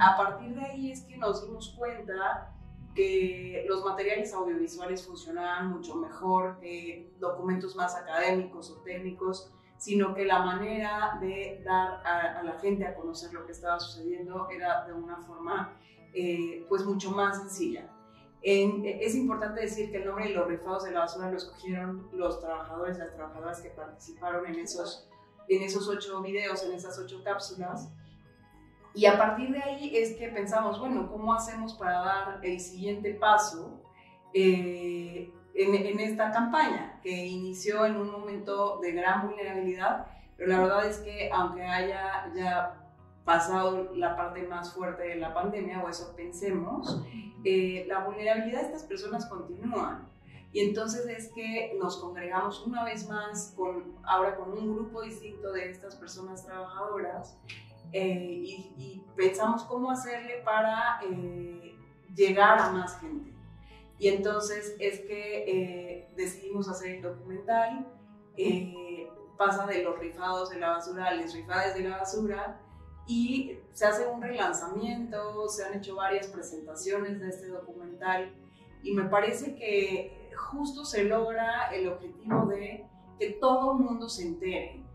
a 0.00 0.16
partir 0.16 0.54
de 0.54 0.64
ahí 0.64 0.92
es 0.92 1.02
que 1.02 1.18
nos 1.18 1.44
dimos 1.44 1.74
cuenta 1.76 2.54
que 2.96 3.66
los 3.68 3.84
materiales 3.84 4.32
audiovisuales 4.32 5.06
funcionaban 5.06 5.70
mucho 5.70 5.96
mejor 5.96 6.58
que 6.60 7.12
documentos 7.18 7.76
más 7.76 7.94
académicos 7.94 8.70
o 8.70 8.80
técnicos, 8.82 9.52
sino 9.78 10.14
que 10.14 10.24
la 10.24 10.40
manera 10.40 11.18
de 11.20 11.62
dar 11.64 12.02
a, 12.06 12.42
la 12.42 12.58
gente 12.58 12.86
a 12.86 12.94
conocer 12.94 13.32
lo 13.32 13.44
que 13.46 13.52
estaba 13.52 13.78
sucediendo 13.78 14.48
era 14.50 14.86
de 14.86 14.92
una 14.92 15.18
forma 15.18 15.78
eh, 16.14 16.64
pues 16.68 16.84
mucho 16.84 17.10
más 17.10 17.38
sencilla. 17.38 17.90
es 18.42 19.14
importante 19.14 19.60
decir 19.60 19.90
que 19.90 19.98
el 19.98 20.06
nombre 20.06 20.28
de 20.28 20.34
los 20.34 20.46
rifados 20.46 20.84
de 20.84 20.92
la 20.92 21.00
basura 21.00 21.30
lo 21.30 21.36
escogieron 21.36 22.08
los 22.12 22.40
trabajadores, 22.40 22.98
las 22.98 23.14
trabajadoras 23.14 23.60
que 23.60 23.70
participaron 23.70 24.46
en 24.46 24.60
esos, 24.60 25.08
en 25.48 25.62
esos 25.62 25.88
ocho 25.88 26.22
videos, 26.22 26.64
en 26.64 26.72
esas 26.72 26.98
ocho 26.98 27.22
cápsulas, 27.22 27.90
y 28.96 29.04
a 29.04 29.18
partir 29.18 29.52
de 29.52 29.62
ahí 29.62 29.94
es 29.94 30.16
que 30.16 30.28
pensamos, 30.28 30.80
bueno, 30.80 31.06
¿cómo 31.10 31.34
hacemos 31.34 31.74
para 31.74 31.98
dar 31.98 32.40
el 32.42 32.58
siguiente 32.58 33.12
paso 33.12 33.82
eh, 34.32 35.30
en, 35.56 36.00
esta 36.00 36.30
campaña 36.32 37.00
que 37.02 37.10
inició 37.10 37.86
en 37.86 37.96
un 37.96 38.10
momento 38.10 38.78
de 38.80 38.92
gran 38.92 39.26
vulnerabilidad? 39.26 40.06
Pero 40.36 40.50
la 40.50 40.60
verdad 40.60 40.86
es 40.86 40.98
que 40.98 41.30
aunque 41.32 41.64
haya 41.64 42.30
ya 42.34 42.82
pasado 43.24 43.92
la 43.94 44.16
parte 44.16 44.42
más 44.46 44.72
fuerte 44.72 45.02
de 45.02 45.16
la 45.16 45.34
pandemia, 45.34 45.82
o 45.82 45.88
eso 45.88 46.14
pensemos, 46.14 47.02
eh, 47.44 47.84
la 47.88 48.04
vulnerabilidad 48.04 48.60
de 48.60 48.66
estas 48.66 48.84
personas 48.84 49.26
continúa. 49.26 50.02
Y 50.52 50.60
entonces 50.60 51.06
es 51.06 51.30
que 51.34 51.76
nos 51.78 51.98
congregamos 51.98 52.64
una 52.66 52.84
vez 52.84 53.08
más, 53.08 53.52
con, 53.56 53.96
ahora 54.04 54.36
con 54.36 54.52
un 54.52 54.74
grupo 54.74 55.02
distinto 55.02 55.52
de 55.52 55.70
estas 55.70 55.96
personas 55.96 56.46
trabajadoras, 56.46 57.36
eh, 57.92 58.42
y, 58.76 59.02
pensamos 59.16 59.62
cómo 59.64 59.90
hacerle 59.90 60.42
para 60.44 61.00
eh, 61.02 61.74
llegar 62.14 62.58
a 62.58 62.70
más 62.70 63.00
gente. 63.00 63.35
Y 63.98 64.08
entonces 64.08 64.76
es 64.78 65.00
que 65.00 65.44
eh, 65.46 66.08
decidimos 66.16 66.68
hacer 66.68 66.96
el 66.96 67.02
documental, 67.02 67.86
pasa 69.38 69.66
de 69.66 69.82
los 69.82 69.98
rifados 69.98 70.50
de 70.50 70.60
la 70.60 70.70
basura 70.70 71.08
a 71.08 71.14
los 71.14 71.32
rifades 71.32 71.74
de 71.74 71.88
la 71.88 71.98
basura 71.98 72.60
y 73.06 73.58
se 73.72 73.86
hace 73.86 74.06
un 74.06 74.20
relanzamiento, 74.20 75.48
se 75.48 75.64
han 75.64 75.74
hecho 75.74 75.94
varias 75.96 76.26
presentaciones 76.28 77.20
de 77.20 77.28
este 77.28 77.48
documental 77.48 78.34
y 78.82 78.92
me 78.92 79.04
parece 79.04 79.54
que 79.54 80.30
justo 80.36 80.84
se 80.84 81.04
logra 81.04 81.70
el 81.72 81.88
objetivo 81.88 82.46
de 82.46 82.86
que 83.18 83.30
todo 83.40 83.72
el 83.72 83.78
mundo 83.78 84.08
se 84.08 84.24
entere 84.24 84.85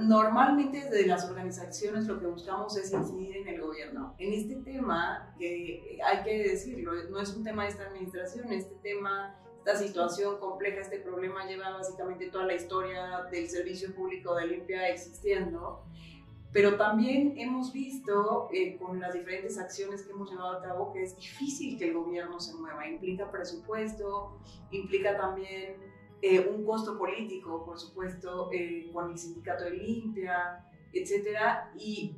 normalmente 0.00 0.84
desde 0.84 1.06
las 1.06 1.24
organizaciones 1.28 2.06
lo 2.06 2.20
que 2.20 2.26
buscamos 2.26 2.76
es 2.76 2.92
incidir 2.92 3.38
en 3.38 3.48
el 3.48 3.60
gobierno. 3.60 4.14
En 4.18 4.32
este 4.32 4.56
tema, 4.56 5.34
que 5.38 5.98
hay 6.04 6.22
que 6.22 6.50
decirlo, 6.50 6.92
no 7.10 7.20
es 7.20 7.34
un 7.34 7.42
tema 7.42 7.64
de 7.64 7.70
esta 7.70 7.86
administración, 7.86 8.52
este 8.52 8.76
tema, 8.82 9.36
esta 9.58 9.76
situación 9.76 10.38
compleja, 10.38 10.80
este 10.80 11.00
problema 11.00 11.46
lleva 11.46 11.70
básicamente 11.70 12.30
toda 12.30 12.46
la 12.46 12.54
historia 12.54 13.24
del 13.30 13.48
servicio 13.48 13.92
público 13.94 14.34
de 14.36 14.46
limpia 14.46 14.88
existiendo, 14.88 15.82
pero 16.52 16.76
también 16.76 17.34
hemos 17.36 17.72
visto 17.72 18.48
eh, 18.52 18.76
con 18.76 19.00
las 19.00 19.12
diferentes 19.12 19.58
acciones 19.58 20.02
que 20.02 20.12
hemos 20.12 20.30
llevado 20.30 20.58
a 20.58 20.62
cabo 20.62 20.92
que 20.92 21.02
es 21.02 21.16
difícil 21.16 21.76
que 21.76 21.88
el 21.88 21.94
gobierno 21.94 22.38
se 22.38 22.54
mueva, 22.54 22.86
implica 22.86 23.28
presupuesto, 23.28 24.38
implica 24.70 25.16
también 25.16 25.93
eh, 26.26 26.40
un 26.40 26.64
costo 26.64 26.96
político, 26.96 27.66
por 27.66 27.78
supuesto, 27.78 28.48
eh, 28.50 28.88
con 28.94 29.10
el 29.10 29.18
sindicato 29.18 29.64
de 29.64 29.72
limpia, 29.72 30.64
etcétera, 30.90 31.70
y 31.78 32.16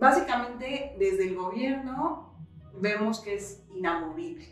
básicamente 0.00 0.96
desde 0.98 1.28
el 1.28 1.36
gobierno 1.36 2.32
vemos 2.80 3.20
que 3.20 3.34
es 3.34 3.62
inamovible. 3.68 4.48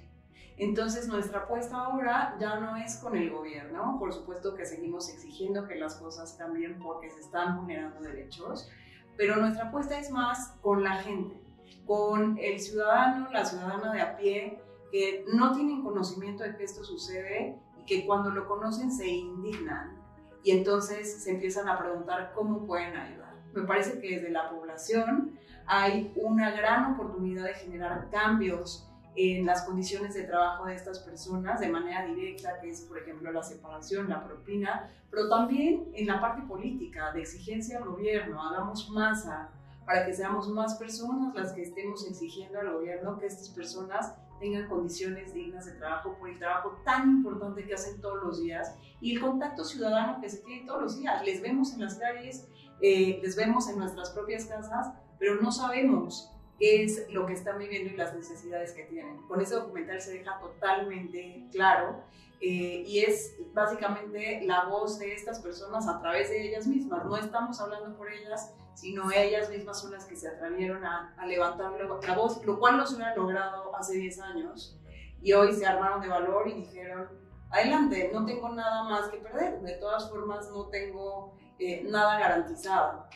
Entonces 0.58 1.08
nuestra 1.08 1.38
apuesta 1.38 1.78
ahora 1.78 2.36
ya 2.38 2.60
no 2.60 2.76
es 2.76 2.96
con 2.96 3.16
el 3.16 3.30
gobierno, 3.30 3.96
por 3.98 4.12
supuesto 4.12 4.54
que 4.54 4.66
seguimos 4.66 5.08
exigiendo 5.08 5.66
que 5.66 5.76
las 5.76 5.96
cosas 5.96 6.34
cambien 6.34 6.78
porque 6.78 7.08
se 7.08 7.20
están 7.20 7.56
vulnerando 7.56 7.98
derechos, 8.02 8.68
pero 9.16 9.36
nuestra 9.36 9.68
apuesta 9.68 9.98
es 9.98 10.10
más 10.10 10.58
con 10.60 10.84
la 10.84 10.96
gente, 10.96 11.40
con 11.86 12.36
el 12.36 12.60
ciudadano, 12.60 13.30
la 13.32 13.46
ciudadana 13.46 13.90
de 13.90 14.02
a 14.02 14.18
pie, 14.18 14.60
que 14.90 15.24
no 15.32 15.52
tienen 15.52 15.82
conocimiento 15.82 16.44
de 16.44 16.54
que 16.56 16.64
esto 16.64 16.84
sucede 16.84 17.58
que 17.86 18.06
cuando 18.06 18.30
lo 18.30 18.46
conocen 18.46 18.90
se 18.90 19.08
indignan 19.08 20.00
y 20.44 20.52
entonces 20.52 21.22
se 21.22 21.30
empiezan 21.30 21.68
a 21.68 21.78
preguntar 21.78 22.32
cómo 22.34 22.66
pueden 22.66 22.96
ayudar. 22.96 23.34
Me 23.54 23.62
parece 23.62 24.00
que 24.00 24.16
desde 24.16 24.30
la 24.30 24.50
población 24.50 25.38
hay 25.66 26.12
una 26.16 26.50
gran 26.50 26.94
oportunidad 26.94 27.44
de 27.44 27.54
generar 27.54 28.08
cambios 28.10 28.88
en 29.14 29.44
las 29.44 29.62
condiciones 29.62 30.14
de 30.14 30.24
trabajo 30.24 30.66
de 30.66 30.74
estas 30.74 31.00
personas 31.00 31.60
de 31.60 31.68
manera 31.68 32.06
directa, 32.06 32.58
que 32.60 32.70
es 32.70 32.80
por 32.82 32.98
ejemplo 32.98 33.30
la 33.30 33.42
separación, 33.42 34.08
la 34.08 34.24
propina, 34.24 34.90
pero 35.10 35.28
también 35.28 35.90
en 35.92 36.06
la 36.06 36.20
parte 36.20 36.42
política, 36.42 37.12
de 37.12 37.20
exigencia 37.20 37.78
al 37.78 37.84
gobierno, 37.84 38.42
hagamos 38.42 38.88
masa 38.90 39.50
para 39.84 40.06
que 40.06 40.14
seamos 40.14 40.48
más 40.48 40.76
personas 40.76 41.34
las 41.34 41.52
que 41.52 41.62
estemos 41.62 42.06
exigiendo 42.06 42.60
al 42.60 42.72
gobierno 42.72 43.18
que 43.18 43.26
estas 43.26 43.50
personas 43.50 44.14
tengan 44.42 44.68
condiciones 44.68 45.32
dignas 45.32 45.66
de 45.66 45.72
trabajo 45.72 46.16
por 46.18 46.28
el 46.28 46.36
trabajo 46.36 46.76
tan 46.84 47.08
importante 47.08 47.64
que 47.64 47.74
hacen 47.74 48.00
todos 48.00 48.22
los 48.24 48.42
días 48.42 48.76
y 49.00 49.14
el 49.14 49.20
contacto 49.20 49.64
ciudadano 49.64 50.20
que 50.20 50.28
se 50.28 50.38
tiene 50.38 50.66
todos 50.66 50.82
los 50.82 50.98
días. 50.98 51.24
Les 51.24 51.40
vemos 51.40 51.72
en 51.72 51.80
las 51.80 51.94
calles, 51.94 52.48
eh, 52.80 53.20
les 53.22 53.36
vemos 53.36 53.68
en 53.68 53.78
nuestras 53.78 54.10
propias 54.10 54.46
casas, 54.46 54.92
pero 55.20 55.36
no 55.36 55.52
sabemos 55.52 56.28
qué 56.58 56.82
es 56.82 57.06
lo 57.10 57.24
que 57.24 57.34
están 57.34 57.56
viviendo 57.56 57.94
y 57.94 57.96
las 57.96 58.14
necesidades 58.14 58.72
que 58.72 58.82
tienen. 58.82 59.16
Con 59.28 59.40
ese 59.40 59.54
documental 59.54 60.00
se 60.00 60.14
deja 60.14 60.36
totalmente 60.40 61.46
claro 61.52 62.02
eh, 62.40 62.82
y 62.84 62.98
es 62.98 63.36
básicamente 63.54 64.42
la 64.44 64.64
voz 64.64 64.98
de 64.98 65.14
estas 65.14 65.38
personas 65.38 65.86
a 65.86 66.00
través 66.00 66.30
de 66.30 66.48
ellas 66.48 66.66
mismas. 66.66 67.04
No 67.04 67.16
estamos 67.16 67.60
hablando 67.60 67.96
por 67.96 68.10
ellas, 68.12 68.52
sino 68.74 69.10
ellas 69.10 69.50
mismas 69.50 69.80
son 69.80 69.92
las 69.92 70.04
que 70.04 70.16
se 70.16 70.28
atrevieron 70.28 70.84
a, 70.84 71.14
levantar 71.26 71.72
la 72.06 72.14
voz, 72.14 72.44
lo 72.44 72.58
cual 72.58 72.76
no 72.76 72.86
se 72.86 72.96
hubiera 72.96 73.14
logrado 73.14 73.74
hace 73.76 73.94
10 73.94 74.20
años. 74.20 74.78
Y 75.20 75.32
hoy 75.32 75.52
se 75.52 75.66
armaron 75.66 76.00
de 76.00 76.08
valor 76.08 76.48
y 76.48 76.54
dijeron, 76.54 77.08
adelante, 77.50 78.10
no 78.12 78.24
tengo 78.24 78.48
nada 78.48 78.84
más 78.84 79.08
que 79.08 79.18
perder, 79.18 79.60
de 79.60 79.74
todas 79.74 80.10
formas 80.10 80.50
no 80.50 80.66
tengo 80.66 81.36
eh, 81.58 81.86
nada 81.88 82.18
garantizado. 82.18 83.06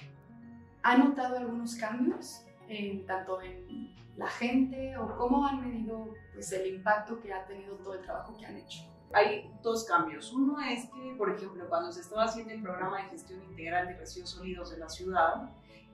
¿Ha 0.82 0.96
notado 0.96 1.38
algunos 1.38 1.75
cambios, 1.75 2.42
tanto 3.06 3.42
en 3.42 3.94
la 4.16 4.28
gente 4.28 4.96
o 4.96 5.16
cómo 5.16 5.46
han 5.46 5.60
medido 5.60 6.14
pues, 6.32 6.52
el 6.52 6.75
impacto 6.75 7.20
que 7.20 7.32
ha 7.32 7.44
tenido 7.44 7.75
todo 7.76 7.94
el 7.94 8.02
trabajo 8.02 8.36
que 8.36 8.46
han 8.46 8.56
hecho? 8.56 8.95
Hay 9.12 9.50
dos 9.62 9.84
cambios. 9.84 10.32
Uno 10.32 10.60
es 10.60 10.86
que, 10.90 11.14
por 11.16 11.30
ejemplo, 11.30 11.68
cuando 11.68 11.92
se 11.92 12.00
estaba 12.00 12.25
haciendo 12.25 12.52
el 12.52 12.62
programa 12.62 13.02
de 13.02 13.10
gestión 13.10 13.42
integral 13.44 13.88
de 13.88 13.96
residuos 13.96 14.30
sólidos 14.30 14.70
de 14.70 14.78
la 14.78 14.88
ciudad, 14.88 15.50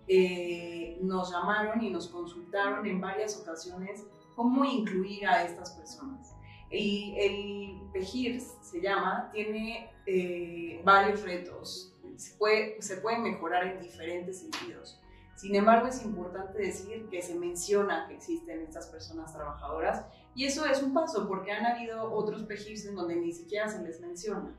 eh, 0.08 0.98
nos 1.02 1.30
llamaron 1.30 1.82
y 1.82 1.90
nos 1.90 2.08
consultaron 2.08 2.84
en 2.86 3.00
varias 3.00 3.40
ocasiones 3.40 4.04
cómo 4.34 4.64
incluir 4.64 5.26
a 5.26 5.44
estas 5.44 5.72
personas. 5.72 6.34
El, 6.70 7.14
el 7.18 7.80
PEGIRS 7.92 8.56
se 8.62 8.80
llama, 8.80 9.30
tiene 9.32 9.90
eh, 10.06 10.80
varios 10.84 11.22
retos, 11.22 11.94
se 12.16 12.34
puede, 12.36 12.80
se 12.80 12.96
puede 12.96 13.18
mejorar 13.18 13.66
en 13.66 13.80
diferentes 13.80 14.40
sentidos. 14.40 15.01
Sin 15.34 15.54
embargo, 15.56 15.88
es 15.88 16.04
importante 16.04 16.58
decir 16.58 17.08
que 17.10 17.22
se 17.22 17.34
menciona 17.34 18.06
que 18.06 18.14
existen 18.14 18.60
estas 18.60 18.86
personas 18.86 19.32
trabajadoras 19.32 20.04
y 20.34 20.44
eso 20.44 20.64
es 20.66 20.82
un 20.82 20.94
paso 20.94 21.26
porque 21.28 21.52
han 21.52 21.66
habido 21.66 22.12
otros 22.12 22.42
PEGIRs 22.44 22.86
en 22.86 22.94
donde 22.94 23.16
ni 23.16 23.32
siquiera 23.32 23.68
se 23.68 23.82
les 23.82 24.00
menciona. 24.00 24.54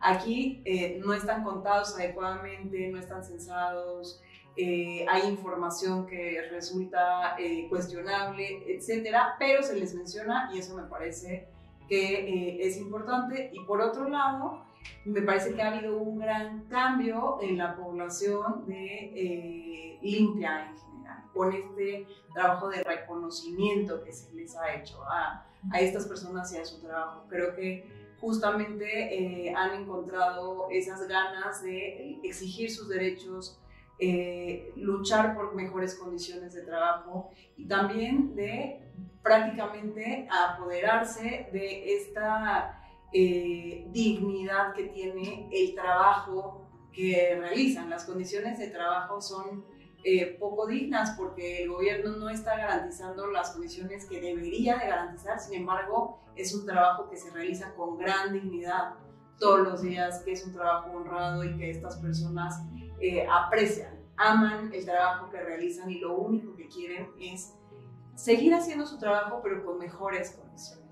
Aquí 0.00 0.62
eh, 0.64 1.00
no 1.04 1.12
están 1.12 1.42
contados 1.42 1.94
adecuadamente, 1.96 2.88
no 2.88 3.00
están 3.00 3.24
censados, 3.24 4.22
eh, 4.56 5.04
hay 5.08 5.28
información 5.28 6.06
que 6.06 6.40
resulta 6.50 7.36
eh, 7.38 7.66
cuestionable, 7.68 8.62
etcétera, 8.66 9.34
pero 9.38 9.62
se 9.62 9.76
les 9.76 9.94
menciona 9.94 10.50
y 10.52 10.58
eso 10.58 10.76
me 10.76 10.84
parece 10.84 11.48
que 11.88 12.58
es 12.60 12.76
importante. 12.76 13.50
Y 13.52 13.64
por 13.64 13.80
otro 13.80 14.08
lado, 14.08 14.62
me 15.04 15.22
parece 15.22 15.54
que 15.54 15.62
ha 15.62 15.72
habido 15.72 15.96
un 15.96 16.18
gran 16.18 16.64
cambio 16.64 17.38
en 17.40 17.56
la 17.56 17.76
población 17.76 18.66
de 18.66 19.12
eh, 19.14 19.98
limpia 20.02 20.68
en 20.68 20.78
general, 20.78 21.24
con 21.32 21.52
este 21.52 22.06
trabajo 22.34 22.68
de 22.68 22.82
reconocimiento 22.84 24.02
que 24.02 24.12
se 24.12 24.32
les 24.34 24.54
ha 24.56 24.74
hecho 24.74 25.02
a, 25.04 25.46
estas 25.78 26.06
personas 26.06 26.52
y 26.52 26.58
a 26.58 26.64
su 26.64 26.80
trabajo. 26.80 27.24
Creo 27.28 27.54
que 27.54 27.88
justamente 28.20 29.46
eh, 29.46 29.54
han 29.54 29.82
encontrado 29.82 30.68
esas 30.70 31.06
ganas 31.08 31.62
de 31.62 32.20
exigir 32.22 32.70
sus 32.70 32.88
derechos, 32.88 33.60
eh, 33.98 34.72
luchar 34.76 35.34
por 35.34 35.54
mejores 35.54 35.94
condiciones 35.96 36.54
de 36.54 36.62
trabajo 36.62 37.30
y 37.56 37.66
también 37.66 38.36
de 38.36 38.80
prácticamente 39.22 40.28
apoderarse 40.30 41.48
de 41.52 41.96
esta 41.96 42.77
eh, 43.12 43.86
dignidad 43.90 44.74
que 44.74 44.84
tiene 44.84 45.48
el 45.52 45.74
trabajo 45.74 46.68
que 46.92 47.36
realizan. 47.38 47.90
Las 47.90 48.04
condiciones 48.04 48.58
de 48.58 48.68
trabajo 48.68 49.20
son 49.20 49.64
eh, 50.04 50.36
poco 50.38 50.66
dignas 50.66 51.10
porque 51.18 51.62
el 51.62 51.70
gobierno 51.70 52.16
no 52.16 52.30
está 52.30 52.56
garantizando 52.56 53.26
las 53.26 53.50
condiciones 53.50 54.06
que 54.06 54.20
debería 54.20 54.78
de 54.78 54.86
garantizar, 54.86 55.40
sin 55.40 55.54
embargo 55.54 56.20
es 56.36 56.54
un 56.54 56.64
trabajo 56.64 57.10
que 57.10 57.16
se 57.16 57.30
realiza 57.30 57.74
con 57.74 57.98
gran 57.98 58.32
dignidad 58.32 58.94
todos 59.40 59.60
los 59.60 59.82
días, 59.82 60.22
que 60.24 60.32
es 60.32 60.46
un 60.46 60.52
trabajo 60.52 60.90
honrado 60.92 61.42
y 61.44 61.56
que 61.56 61.70
estas 61.70 61.96
personas 61.96 62.62
eh, 63.00 63.26
aprecian, 63.28 63.92
aman 64.16 64.72
el 64.72 64.84
trabajo 64.84 65.30
que 65.30 65.40
realizan 65.40 65.90
y 65.90 65.98
lo 65.98 66.16
único 66.16 66.54
que 66.54 66.68
quieren 66.68 67.10
es 67.20 67.54
seguir 68.14 68.54
haciendo 68.54 68.86
su 68.86 68.98
trabajo 68.98 69.40
pero 69.42 69.64
con 69.64 69.78
mejores 69.78 70.30
condiciones. 70.30 70.87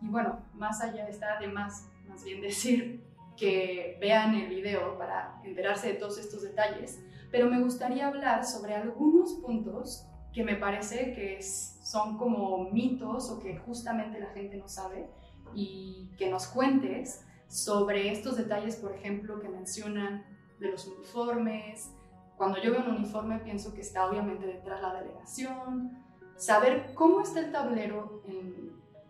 Y 0.00 0.08
bueno, 0.08 0.38
más 0.54 0.80
allá 0.80 1.08
está 1.08 1.36
además, 1.36 1.88
más 2.08 2.24
bien 2.24 2.40
decir 2.40 3.04
que 3.36 3.96
vean 4.00 4.34
el 4.34 4.48
video 4.48 4.98
para 4.98 5.40
enterarse 5.44 5.88
de 5.88 5.94
todos 5.94 6.18
estos 6.18 6.42
detalles, 6.42 7.00
pero 7.30 7.48
me 7.48 7.60
gustaría 7.60 8.08
hablar 8.08 8.44
sobre 8.44 8.74
algunos 8.74 9.34
puntos 9.34 10.06
que 10.32 10.42
me 10.42 10.56
parece 10.56 11.12
que 11.12 11.42
son 11.42 12.18
como 12.18 12.70
mitos 12.70 13.30
o 13.30 13.38
que 13.38 13.56
justamente 13.58 14.20
la 14.20 14.30
gente 14.30 14.56
no 14.56 14.68
sabe 14.68 15.08
y 15.54 16.10
que 16.18 16.30
nos 16.30 16.46
cuentes 16.48 17.24
sobre 17.48 18.12
estos 18.12 18.36
detalles, 18.36 18.76
por 18.76 18.92
ejemplo, 18.92 19.40
que 19.40 19.48
mencionan 19.48 20.24
de 20.60 20.70
los 20.70 20.86
uniformes. 20.86 21.90
Cuando 22.36 22.60
yo 22.60 22.72
veo 22.72 22.82
un 22.82 22.96
uniforme 22.96 23.38
pienso 23.38 23.72
que 23.72 23.80
está 23.80 24.06
obviamente 24.08 24.46
detrás 24.46 24.82
la 24.82 24.94
delegación. 24.94 26.04
Saber 26.36 26.92
cómo 26.94 27.20
está 27.20 27.40
el 27.40 27.50
tablero 27.50 28.22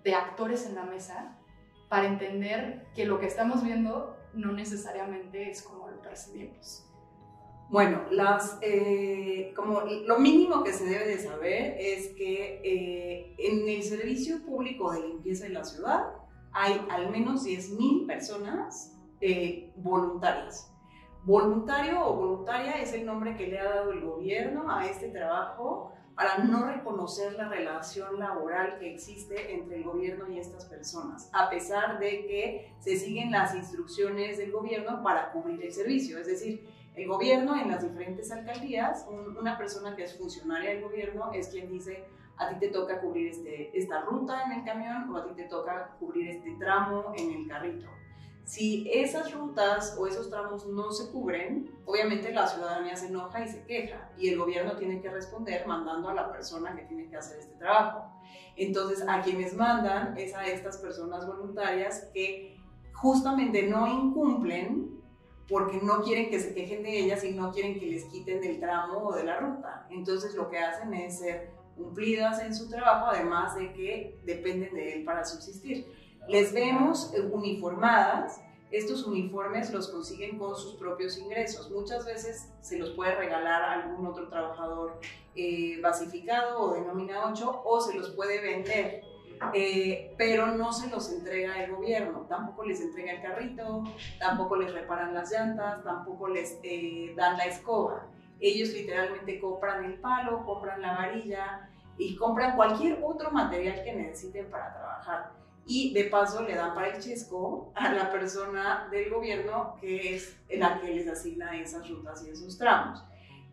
de 0.05 0.15
actores 0.15 0.67
en 0.67 0.75
la 0.75 0.85
mesa 0.85 1.39
para 1.89 2.07
entender 2.07 2.87
que 2.95 3.07
lo 3.07 3.19
que 3.19 3.27
estamos 3.27 3.63
viendo 3.63 4.17
no 4.35 4.53
necesariamente 4.53 5.51
es 5.51 5.63
como 5.63 5.89
lo 5.89 6.01
percibimos. 6.03 6.85
Bueno, 7.71 8.03
las, 8.11 8.59
eh, 8.63 9.53
como 9.55 9.83
lo 9.83 10.19
mínimo 10.19 10.65
que 10.65 10.73
se 10.73 10.87
debe 10.87 11.07
de 11.07 11.19
saber 11.19 11.77
es 11.79 12.09
que 12.15 12.61
eh, 12.65 13.35
en 13.39 13.69
el 13.69 13.83
servicio 13.83 14.43
público 14.43 14.91
de 14.93 15.07
limpieza 15.07 15.45
de 15.45 15.51
la 15.51 15.65
ciudad 15.65 16.15
hay 16.53 16.81
al 16.91 17.11
menos 17.11 17.45
10.000 17.45 18.07
personas 18.07 18.97
eh, 19.21 19.71
voluntarias. 19.77 20.73
Voluntario 21.29 22.07
o 22.07 22.15
voluntaria 22.15 22.81
es 22.81 22.95
el 22.95 23.05
nombre 23.05 23.37
que 23.37 23.49
le 23.49 23.59
ha 23.59 23.65
dado 23.65 23.93
el 23.93 24.01
gobierno 24.01 24.75
a 24.75 24.87
este 24.87 25.09
trabajo 25.09 25.93
para 26.15 26.39
no 26.39 26.65
reconocer 26.65 27.35
la 27.35 27.51
relación 27.51 28.19
laboral 28.19 28.79
que 28.79 28.95
existe 28.95 29.53
entre 29.53 29.77
el 29.77 29.85
gobierno 29.85 30.27
y 30.31 30.39
estas 30.39 30.65
personas, 30.65 31.29
a 31.35 31.51
pesar 31.51 31.99
de 31.99 32.25
que 32.27 32.73
se 32.79 32.97
siguen 32.97 33.31
las 33.31 33.55
instrucciones 33.55 34.39
del 34.39 34.53
gobierno 34.53 35.03
para 35.03 35.31
cubrir 35.31 35.63
el 35.63 35.71
servicio. 35.71 36.19
Es 36.19 36.29
decir, 36.29 36.67
el 36.95 37.07
gobierno 37.07 37.61
en 37.61 37.69
las 37.69 37.83
diferentes 37.83 38.33
alcaldías, 38.33 39.07
una 39.39 39.59
persona 39.59 39.95
que 39.95 40.05
es 40.05 40.17
funcionaria 40.17 40.71
del 40.71 40.83
gobierno 40.83 41.31
es 41.35 41.49
quien 41.49 41.69
dice, 41.69 42.07
a 42.39 42.49
ti 42.49 42.55
te 42.59 42.69
toca 42.69 43.03
cubrir 43.03 43.33
este, 43.33 43.79
esta 43.79 44.01
ruta 44.01 44.45
en 44.45 44.61
el 44.61 44.65
camión 44.65 45.15
o 45.15 45.19
a 45.19 45.27
ti 45.27 45.35
te 45.35 45.45
toca 45.45 45.95
cubrir 46.01 46.31
este 46.31 46.53
tramo 46.53 47.13
en 47.15 47.33
el 47.33 47.47
carrito. 47.47 47.87
Si 48.49 48.91
esas 48.91 49.31
rutas 49.35 49.95
o 49.99 50.07
esos 50.07 50.31
tramos 50.31 50.67
no 50.67 50.91
se 50.91 51.13
cubren, 51.13 51.71
obviamente 51.85 52.33
la 52.33 52.47
ciudadanía 52.47 52.97
se 52.97 53.09
enoja 53.09 53.45
y 53.45 53.49
se 53.49 53.63
queja 53.67 54.11
y 54.17 54.31
el 54.31 54.39
gobierno 54.39 54.75
tiene 54.75 55.03
que 55.03 55.11
responder 55.11 55.67
mandando 55.67 56.09
a 56.09 56.15
la 56.15 56.33
persona 56.33 56.75
que 56.75 56.85
tiene 56.85 57.11
que 57.11 57.19
hacer 57.19 57.41
este 57.41 57.57
trabajo. 57.57 58.11
Entonces, 58.57 59.05
a 59.07 59.21
quienes 59.21 59.55
mandan 59.55 60.17
es 60.17 60.35
a 60.35 60.47
estas 60.47 60.79
personas 60.79 61.27
voluntarias 61.27 62.09
que 62.15 62.59
justamente 62.95 63.65
no 63.65 63.87
incumplen 63.87 64.99
porque 65.47 65.79
no 65.83 66.01
quieren 66.03 66.31
que 66.31 66.41
se 66.41 66.55
quejen 66.55 66.83
de 66.83 67.01
ellas 67.01 67.23
y 67.25 67.33
no 67.33 67.53
quieren 67.53 67.79
que 67.79 67.85
les 67.85 68.07
quiten 68.07 68.41
del 68.41 68.61
tramo 68.61 69.09
o 69.09 69.15
de 69.15 69.25
la 69.25 69.41
ruta. 69.41 69.87
Entonces 69.91 70.35
lo 70.35 70.49
que 70.49 70.59
hacen 70.59 70.95
es 70.95 71.19
ser 71.19 71.51
cumplidas 71.77 72.41
en 72.41 72.55
su 72.55 72.71
trabajo, 72.71 73.09
además 73.11 73.57
de 73.57 73.75
que 73.75 74.19
dependen 74.25 74.73
de 74.73 74.95
él 74.95 75.05
para 75.05 75.27
subsistir. 75.27 75.98
Les 76.29 76.53
vemos 76.53 77.13
eh, 77.15 77.21
uniformadas, 77.21 78.41
estos 78.71 79.07
uniformes 79.07 79.73
los 79.73 79.89
consiguen 79.89 80.39
con 80.39 80.55
sus 80.55 80.75
propios 80.75 81.19
ingresos. 81.19 81.71
Muchas 81.71 82.05
veces 82.05 82.53
se 82.61 82.79
los 82.79 82.91
puede 82.91 83.15
regalar 83.15 83.63
a 83.63 83.73
algún 83.73 84.07
otro 84.07 84.29
trabajador 84.29 85.01
eh, 85.35 85.81
basificado 85.81 86.61
o 86.61 86.75
de 86.75 86.83
nómina 86.83 87.27
8 87.27 87.63
o 87.65 87.81
se 87.81 87.99
los 87.99 88.11
puede 88.11 88.41
vender 88.41 89.03
eh, 89.55 90.15
pero 90.19 90.47
no 90.47 90.73
se 90.73 90.91
los 90.91 91.11
entrega 91.13 91.63
el 91.63 91.73
gobierno, 91.73 92.27
tampoco 92.29 92.65
les 92.65 92.81
entrega 92.81 93.13
el 93.13 93.23
carrito, 93.23 93.85
tampoco 94.19 94.57
les 94.57 94.73
reparan 94.73 95.15
las 95.15 95.31
llantas, 95.31 95.83
tampoco 95.85 96.29
les 96.29 96.59
eh, 96.63 97.15
dan 97.17 97.37
la 97.37 97.45
escoba. 97.45 98.07
Ellos 98.41 98.71
literalmente 98.71 99.41
compran 99.41 99.85
el 99.85 99.95
palo, 99.95 100.45
compran 100.45 100.83
la 100.83 100.95
varilla 100.95 101.71
y 101.97 102.17
compran 102.17 102.57
cualquier 102.57 103.01
otro 103.03 103.31
material 103.31 103.83
que 103.85 103.95
necesiten 103.95 104.51
para 104.51 104.75
trabajar. 104.75 105.31
Y 105.71 105.93
de 105.93 106.05
paso 106.05 106.43
le 106.43 106.55
dan 106.55 106.75
para 106.75 106.89
el 106.89 107.03
chesco 107.03 107.71
a 107.75 107.93
la 107.93 108.11
persona 108.11 108.89
del 108.91 109.11
gobierno 109.11 109.77
que 109.79 110.17
es 110.17 110.35
la 110.49 110.81
que 110.81 110.95
les 110.95 111.07
asigna 111.07 111.55
esas 111.61 111.89
rutas 111.91 112.27
y 112.27 112.31
esos 112.31 112.57
tramos. 112.57 113.05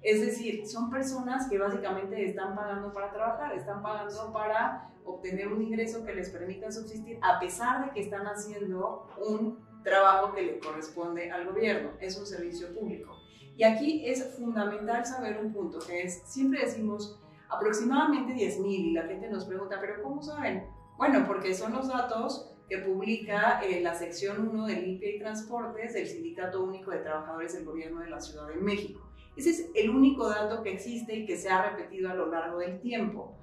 Es 0.02 0.22
decir, 0.22 0.66
son 0.66 0.90
personas 0.90 1.50
que 1.50 1.58
básicamente 1.58 2.24
están 2.26 2.56
pagando 2.56 2.94
para 2.94 3.12
trabajar, 3.12 3.54
están 3.54 3.84
pagando 3.84 4.32
para 4.32 4.90
obtener 5.04 5.50
un 5.50 5.62
ingreso 5.62 6.06
que 6.06 6.16
les 6.16 6.30
permita 6.30 6.72
subsistir, 6.72 7.20
a 7.22 7.38
pesar 7.40 7.86
de 7.86 7.92
que 7.92 8.00
están 8.00 8.26
haciendo 8.26 9.08
un 9.20 9.60
trabajo 9.84 10.34
que 10.34 10.42
le 10.42 10.60
corresponde 10.60 11.32
al 11.32 11.46
gobierno, 11.46 11.92
es 12.00 12.18
un 12.18 12.26
servicio 12.26 12.74
público. 12.74 13.14
Y 13.58 13.64
aquí 13.64 14.06
es 14.06 14.36
fundamental 14.36 15.06
saber 15.06 15.38
un 15.44 15.52
punto, 15.52 15.80
que 15.80 16.04
es, 16.04 16.24
siempre 16.26 16.62
decimos 16.62 17.20
aproximadamente 17.50 18.34
10.000 18.34 18.66
y 18.66 18.92
la 18.92 19.04
gente 19.04 19.30
nos 19.30 19.46
pregunta, 19.46 19.78
pero 19.82 20.02
¿cómo 20.02 20.22
saben? 20.22 20.68
Bueno, 20.98 21.26
porque 21.28 21.54
son 21.54 21.74
los 21.74 21.88
datos 21.88 22.52
que 22.70 22.80
publica 22.80 23.62
eh, 23.62 23.82
la 23.82 23.94
sección 23.94 24.48
1 24.48 24.66
de 24.66 24.76
Limpia 24.76 25.16
y 25.16 25.20
Transportes 25.20 25.94
del 25.94 26.08
Sindicato 26.08 26.64
Único 26.64 26.92
de 26.92 27.00
Trabajadores 27.00 27.54
del 27.54 27.66
Gobierno 27.66 28.02
de 28.02 28.10
la 28.10 28.20
Ciudad 28.20 28.48
de 28.48 28.56
México. 28.56 29.02
Ese 29.36 29.50
es 29.50 29.70
el 29.76 29.90
único 29.90 30.30
dato 30.30 30.64
que 30.64 30.72
existe 30.72 31.16
y 31.16 31.26
que 31.26 31.38
se 31.38 31.50
ha 31.50 31.70
repetido 31.70 32.10
a 32.10 32.14
lo 32.14 32.28
largo 32.28 32.60
del 32.60 32.80
tiempo. 32.80 33.38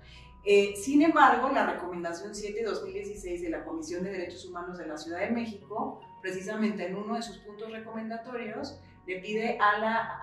Eh, 0.45 0.75
sin 0.77 1.03
embargo, 1.03 1.51
la 1.51 1.71
recomendación 1.71 2.33
7-2016 2.33 3.43
de 3.43 3.51
la 3.51 3.65
Comisión 3.65 4.03
de 4.03 4.11
Derechos 4.11 4.45
Humanos 4.47 4.79
de 4.79 4.87
la 4.87 4.97
Ciudad 4.97 5.21
de 5.21 5.31
México, 5.31 6.01
precisamente 6.21 6.87
en 6.87 6.97
uno 6.97 7.15
de 7.15 7.23
sus 7.23 7.38
puntos 7.38 7.71
recomendatorios, 7.71 8.81
le 9.07 9.21
pide 9.21 9.59
a, 9.61 9.79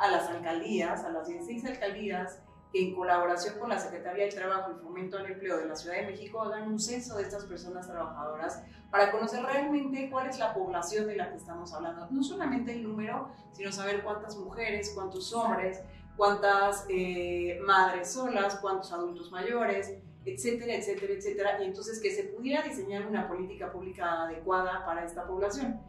las 0.09 0.27
alcaldías, 0.29 1.03
a 1.03 1.09
las 1.09 1.27
16 1.27 1.65
alcaldías, 1.65 2.41
que 2.71 2.87
en 2.87 2.95
colaboración 2.95 3.57
con 3.57 3.69
la 3.69 3.79
Secretaría 3.79 4.25
de 4.25 4.31
Trabajo 4.31 4.71
y 4.71 4.83
Fomento 4.83 5.17
al 5.17 5.25
Empleo 5.25 5.57
de 5.57 5.65
la 5.65 5.75
Ciudad 5.75 5.95
de 5.95 6.05
México 6.05 6.41
hagan 6.41 6.71
un 6.71 6.79
censo 6.79 7.17
de 7.17 7.23
estas 7.23 7.45
personas 7.45 7.87
trabajadoras 7.87 8.61
para 8.91 9.11
conocer 9.11 9.43
realmente 9.43 10.09
cuál 10.09 10.29
es 10.29 10.37
la 10.37 10.53
población 10.53 11.07
de 11.07 11.15
la 11.15 11.31
que 11.31 11.37
estamos 11.37 11.73
hablando. 11.73 12.07
No 12.11 12.23
solamente 12.23 12.73
el 12.73 12.83
número, 12.83 13.29
sino 13.53 13.71
saber 13.71 14.03
cuántas 14.03 14.37
mujeres, 14.37 14.91
cuántos 14.93 15.33
hombres, 15.33 15.81
cuántas 16.15 16.85
eh, 16.89 17.59
madres 17.65 18.11
solas, 18.11 18.59
cuántos 18.59 18.91
adultos 18.91 19.31
mayores, 19.31 19.93
etcétera, 20.25 20.75
etcétera, 20.75 21.13
etcétera. 21.13 21.63
Y 21.63 21.65
entonces 21.65 21.99
que 21.99 22.11
se 22.11 22.25
pudiera 22.25 22.61
diseñar 22.61 23.07
una 23.07 23.27
política 23.27 23.71
pública 23.71 24.23
adecuada 24.23 24.85
para 24.85 25.05
esta 25.05 25.25
población. 25.25 25.79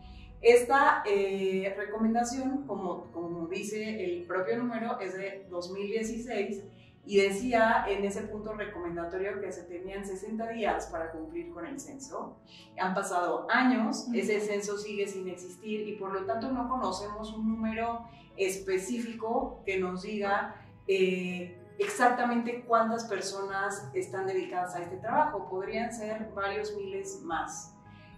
Esta 0.40 1.02
eh, 1.06 1.74
recomendación, 1.76 2.66
como, 2.66 3.10
como 3.12 3.46
dice 3.48 4.04
el 4.04 4.24
propio 4.24 4.56
número, 4.56 4.98
es 4.98 5.14
de 5.14 5.46
2016 5.50 6.62
y 7.04 7.16
decía 7.18 7.84
en 7.88 8.04
ese 8.04 8.22
punto 8.22 8.54
recomendatorio 8.54 9.40
que 9.40 9.52
se 9.52 9.64
tenían 9.64 10.06
60 10.06 10.48
días 10.50 10.86
para 10.86 11.10
cumplir 11.10 11.50
con 11.52 11.66
el 11.66 11.78
censo. 11.80 12.36
Han 12.78 12.94
pasado 12.94 13.46
años, 13.50 14.06
ese 14.14 14.40
censo 14.40 14.78
sigue 14.78 15.06
sin 15.06 15.28
existir 15.28 15.88
y 15.88 15.96
por 15.96 16.12
lo 16.12 16.24
tanto 16.24 16.50
no 16.50 16.68
conocemos 16.68 17.32
un 17.32 17.48
número 17.48 18.06
específico 18.36 19.62
que 19.66 19.78
nos 19.78 20.02
diga 20.02 20.54
eh, 20.86 21.58
exactamente 21.78 22.64
cuántas 22.66 23.04
personas 23.04 23.90
están 23.94 24.26
dedicadas 24.26 24.74
a 24.74 24.82
este 24.82 24.96
trabajo. 24.96 25.48
Podrían 25.50 25.92
ser 25.92 26.30
varios 26.34 26.74
miles 26.76 27.20
más. 27.22 27.74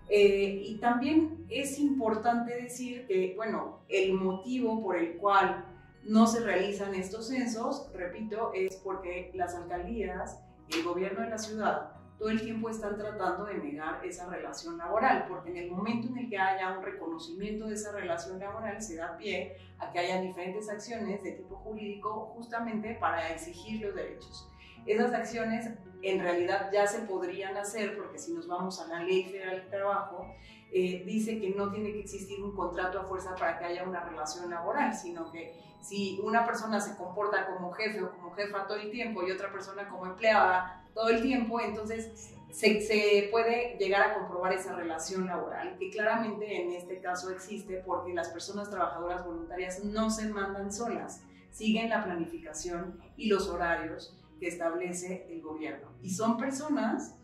Eh, 0.09 0.62
y 0.65 0.79
también 0.79 1.47
es 1.49 1.79
importante 1.79 2.55
decir 2.55 3.07
que, 3.07 3.35
bueno, 3.37 3.81
el 3.88 4.15
motivo 4.15 4.83
por 4.83 4.97
el 4.97 5.17
cual 5.17 5.65
no 6.05 6.27
se 6.27 6.41
realizan 6.41 6.95
estos 6.95 7.29
censos, 7.29 7.91
repito, 7.95 8.53
es 8.55 8.77
porque 8.77 9.31
las 9.35 9.55
alcaldías 9.55 10.41
y 10.69 10.79
el 10.79 10.85
gobierno 10.85 11.23
de 11.23 11.31
la 11.31 11.38
ciudad 11.38 11.93
todo 12.23 12.31
el 12.31 12.41
tiempo 12.41 12.71
están 12.71 12.97
tratando 12.97 13.47
de 13.47 13.55
negar 13.59 14.05
esa 14.07 14.29
relación 14.29 14.79
laboral, 14.79 15.27
porque 15.29 15.51
en 15.51 15.57
el 15.57 15.73
momento 15.73 16.07
en 16.07 16.19
el 16.19 16.31
que 16.31 16.38
haya 16.38 16.79
un 16.79 16.85
reconocimiento 16.85 17.67
de 17.67 17.75
esa 17.75 17.91
relación 17.91 18.38
laboral 18.38 18.81
se 18.81 18.95
da 18.95 19.17
pie 19.17 19.57
a 19.81 19.91
que 19.91 19.99
haya 19.99 20.21
diferentes 20.21 20.71
acciones 20.71 21.21
de 21.25 21.33
tipo 21.33 21.57
jurídico 21.57 22.33
justamente 22.37 22.95
para 23.01 23.29
exigir 23.33 23.85
los 23.85 23.97
derechos. 23.97 24.49
Esas 24.87 25.12
acciones 25.12 25.68
en 26.03 26.21
realidad 26.21 26.71
ya 26.73 26.87
se 26.87 27.01
podrían 27.01 27.57
hacer 27.57 27.97
porque 27.97 28.18
si 28.18 28.33
nos 28.33 28.49
vamos 28.49 28.81
a 28.81 28.88
la 28.88 29.03
ley 29.03 29.25
federal 29.25 29.61
del 29.61 29.71
trabajo, 29.71 30.27
eh, 30.73 31.03
dice 31.07 31.38
que 31.38 31.51
no 31.51 31.71
tiene 31.71 31.92
que 31.92 32.01
existir 32.01 32.42
un 32.42 32.57
contrato 32.57 32.99
a 32.99 33.05
fuerza 33.05 33.35
para 33.35 33.59
que 33.59 33.64
haya 33.66 33.85
una 33.85 34.03
relación 34.03 34.51
laboral, 34.51 34.95
sino 34.95 35.31
que 35.31 35.55
si 35.81 36.18
una 36.23 36.45
persona 36.45 36.81
se 36.81 36.97
comporta 36.97 37.47
como 37.47 37.73
jefe 37.73 38.03
o 38.03 38.11
como 38.12 38.33
jefa 38.33 38.66
todo 38.66 38.79
el 38.79 38.90
tiempo 38.90 39.23
y 39.27 39.31
otra 39.31 39.53
persona 39.53 39.88
como 39.88 40.07
empleada 40.07 40.85
todo 40.95 41.09
el 41.09 41.23
tiempo, 41.23 41.61
entonces 41.61 42.35
se, 42.51 42.81
se, 42.81 43.29
puede 43.31 43.77
llegar 43.79 44.11
a 44.11 44.14
comprobar 44.14 44.53
esa 44.53 44.75
relación 44.75 45.27
laboral, 45.27 45.77
que 45.79 45.90
claramente 45.90 46.62
en 46.62 46.73
este 46.73 47.01
caso 47.01 47.31
existe 47.31 47.83
porque 47.87 48.12
las 48.12 48.29
personas 48.29 48.71
trabajadoras 48.71 49.25
voluntarias 49.25 49.85
no 49.85 50.11
se 50.11 50.29
mandan 50.29 50.73
solas, 50.73 51.23
siguen 51.51 51.90
la 51.90 52.05
planificación 52.05 53.01
y 53.16 53.29
los 53.29 53.49
horarios 53.49 54.22
que 54.42 54.48
establece 54.48 55.24
el 55.31 55.40
gobierno. 55.40 55.87
Y 56.02 56.11
son 56.11 56.37
personas 56.37 57.14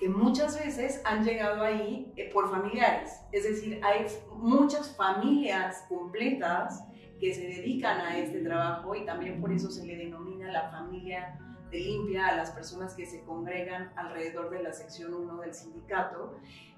que 0.00 0.08
muchas 0.08 0.58
veces 0.58 1.02
han 1.04 1.26
llegado 1.26 1.62
ahí 1.62 2.10
eh, 2.16 2.30
por 2.32 2.50
familiares, 2.50 3.20
es 3.32 3.44
decir, 3.44 3.78
hay 3.84 4.06
muchas 4.34 4.96
familias 4.96 5.84
completas 5.90 6.84
que 7.20 7.34
se 7.34 7.42
dedican 7.42 8.00
a 8.00 8.16
este 8.16 8.40
trabajo 8.40 8.94
y 8.94 9.04
también 9.04 9.42
por 9.42 9.52
eso 9.52 9.70
se 9.70 9.84
le 9.84 9.94
denomina 9.94 10.50
la 10.50 10.70
familia 10.70 11.38
de 11.70 11.78
limpia 11.80 12.28
a 12.28 12.36
las 12.36 12.50
personas 12.50 12.94
que 12.94 13.04
se 13.04 13.20
congregan 13.24 13.92
alrededor 13.96 14.48
de 14.48 14.62
la 14.62 14.72
sección 14.72 15.12
1 15.12 15.36
del 15.36 15.52
sindicato. 15.52 16.34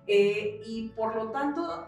Eh, 0.09 0.63
y 0.67 0.89
por 0.89 1.15
lo 1.15 1.31
tanto, 1.31 1.87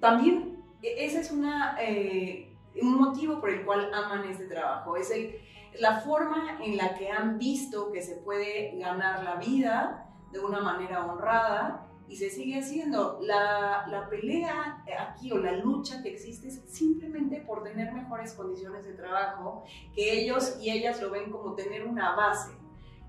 también 0.00 0.64
e, 0.82 1.04
ese 1.04 1.20
es 1.20 1.30
una, 1.30 1.76
eh, 1.78 2.56
un 2.80 2.98
motivo 2.98 3.38
por 3.38 3.50
el 3.50 3.66
cual 3.66 3.92
aman 3.92 4.24
este 4.30 4.46
trabajo. 4.46 4.96
Es 4.96 5.10
el, 5.10 5.36
la 5.80 6.00
forma 6.00 6.58
en 6.62 6.76
la 6.76 6.94
que 6.94 7.10
han 7.10 7.38
visto 7.38 7.90
que 7.92 8.02
se 8.02 8.16
puede 8.16 8.76
ganar 8.78 9.24
la 9.24 9.36
vida 9.36 10.08
de 10.30 10.40
una 10.40 10.60
manera 10.60 11.04
honrada 11.06 11.88
y 12.08 12.16
se 12.16 12.30
sigue 12.30 12.58
haciendo. 12.58 13.18
La, 13.22 13.86
la, 13.88 14.08
pelea 14.08 14.84
aquí 15.00 15.32
o 15.32 15.38
la 15.38 15.52
lucha 15.52 16.02
que 16.02 16.10
existe 16.10 16.48
es 16.48 16.62
simplemente 16.66 17.40
por 17.40 17.62
tener 17.62 17.92
mejores 17.92 18.32
condiciones 18.34 18.84
de 18.84 18.92
trabajo, 18.92 19.64
que 19.94 20.20
ellos 20.20 20.58
y 20.60 20.70
ellas 20.70 21.00
lo 21.00 21.10
ven 21.10 21.30
como 21.30 21.54
tener 21.54 21.86
una 21.86 22.14
base. 22.14 22.52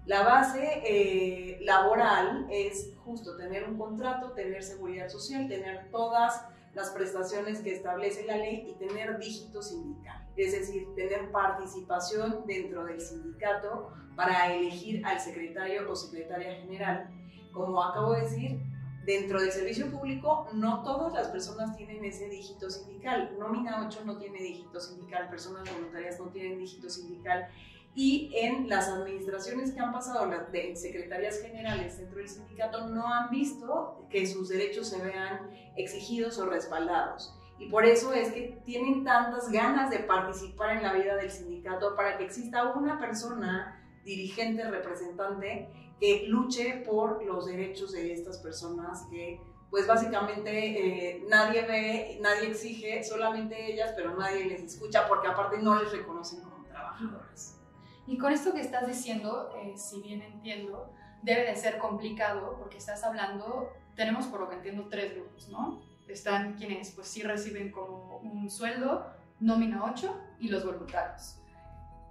La 0.06 0.24
base 0.24 0.82
eh, 0.86 1.60
laboral 1.62 2.48
es 2.50 2.94
justo 3.06 3.38
tener 3.38 3.68
un 3.70 3.78
contrato, 3.78 4.32
tener 4.32 4.62
seguridad 4.62 5.08
social, 5.08 5.48
tener 5.48 5.90
todas 5.92 6.46
las 6.74 6.90
prestaciones 6.90 7.60
que 7.62 7.74
establece 7.74 8.26
la 8.26 8.38
ley 8.38 8.68
y 8.70 8.74
tener 8.86 9.18
dígito 9.20 9.62
sindical, 9.62 10.28
es 10.36 10.54
decir, 10.54 10.88
tener 10.96 11.32
participación 11.32 12.44
dentro 12.46 12.86
del 12.86 13.00
sindicato 13.00 13.94
para 14.16 14.54
elegir 14.54 15.06
al 15.06 15.20
secretario 15.20 15.90
o 15.90 15.96
secretaria 15.96 16.56
general. 16.56 17.10
Como 17.52 17.84
acabo 17.84 18.14
de 18.14 18.22
decir, 18.22 18.60
Dentro 19.06 19.42
del 19.42 19.52
servicio 19.52 19.92
público, 19.92 20.48
no 20.54 20.82
todas 20.82 21.14
las 21.14 21.28
personas 21.28 21.76
tienen 21.76 22.06
ese 22.06 22.30
dígito 22.30 22.70
sindical. 22.70 23.36
Nómina 23.38 23.86
8 23.86 24.04
no 24.06 24.18
tiene 24.18 24.42
dígito 24.42 24.80
sindical, 24.80 25.30
personas 25.30 25.70
voluntarias 25.74 26.18
no 26.20 26.28
tienen 26.28 26.58
dígito 26.58 26.90
sindical. 26.90 27.50
Y 27.96 28.32
en 28.36 28.68
las 28.70 28.88
administraciones 28.88 29.72
que 29.72 29.80
han 29.80 29.92
pasado, 29.92 30.28
de 30.52 30.76
secretarías 30.76 31.40
generales 31.42 32.00
dentro 32.00 32.18
del 32.18 32.28
sindicato, 32.28 32.88
no 32.88 33.08
han 33.08 33.30
visto 33.30 34.08
que 34.10 34.26
sus 34.26 34.50
derechos 34.50 34.90
se 34.90 35.04
vean 35.04 35.52
exigidos 35.76 36.40
o 36.40 36.48
respaldados. 36.48 37.38
Y 37.60 37.70
por 37.70 37.86
eso 37.86 38.14
es 38.14 38.32
que 38.32 38.60
tienen 38.66 39.04
tantas 39.04 39.52
ganas 39.52 39.92
de 39.92 40.00
participar 40.00 40.78
en 40.78 40.84
la 40.84 40.94
vida 40.94 41.16
del 41.16 41.30
sindicato 41.30 41.96
para 41.96 42.18
que 42.18 42.26
exista 42.26 42.74
una 42.74 43.00
persona 43.00 43.80
dirigente, 44.04 44.70
representante, 44.70 45.70
que 46.00 46.26
luche 46.28 46.84
por 46.86 47.24
los 47.24 47.46
derechos 47.46 47.94
de 47.94 48.12
estas 48.12 48.40
personas 48.40 49.06
que 49.12 49.40
pues 49.70 49.88
básicamente 49.88 50.52
eh, 50.52 51.26
nadie 51.28 51.64
ve, 51.64 52.20
nadie 52.22 52.50
exige, 52.50 53.04
solamente 53.04 53.72
ellas, 53.72 53.94
pero 53.96 54.16
nadie 54.16 54.46
les 54.46 54.62
escucha 54.62 55.08
porque 55.08 55.28
aparte 55.28 55.58
no 55.58 55.82
les 55.82 55.92
reconocen 55.92 56.42
como 56.42 56.64
trabajadoras. 56.66 57.63
Y 58.06 58.18
con 58.18 58.34
esto 58.34 58.54
que 58.54 58.62
estás 58.62 58.88
diciendo, 58.88 59.54
eh, 59.56 59.74
si 59.78 60.02
bien 60.02 60.22
entiendo, 60.22 60.92
debe 61.22 61.46
de 61.46 61.56
ser 61.56 61.78
complicado 61.78 62.58
porque 62.60 62.78
estás 62.78 63.04
hablando, 63.04 63.72
tenemos 63.96 64.28
por 64.28 64.42
lo 64.42 64.50
que 64.50 64.56
entiendo 64.56 64.88
tres 64.90 65.16
grupos, 65.16 65.48
¿no? 65.50 65.82
Están 66.08 66.56
quienes 66.56 66.92
pues 66.92 67.08
sí 67.08 67.24
reciben 67.24 67.72
como 67.72 68.18
un 68.18 68.50
sueldo, 68.50 69.06
nómina 69.40 69.86
8 69.86 70.16
y 70.40 70.50
los 70.50 70.66
voluntarios. 70.66 71.40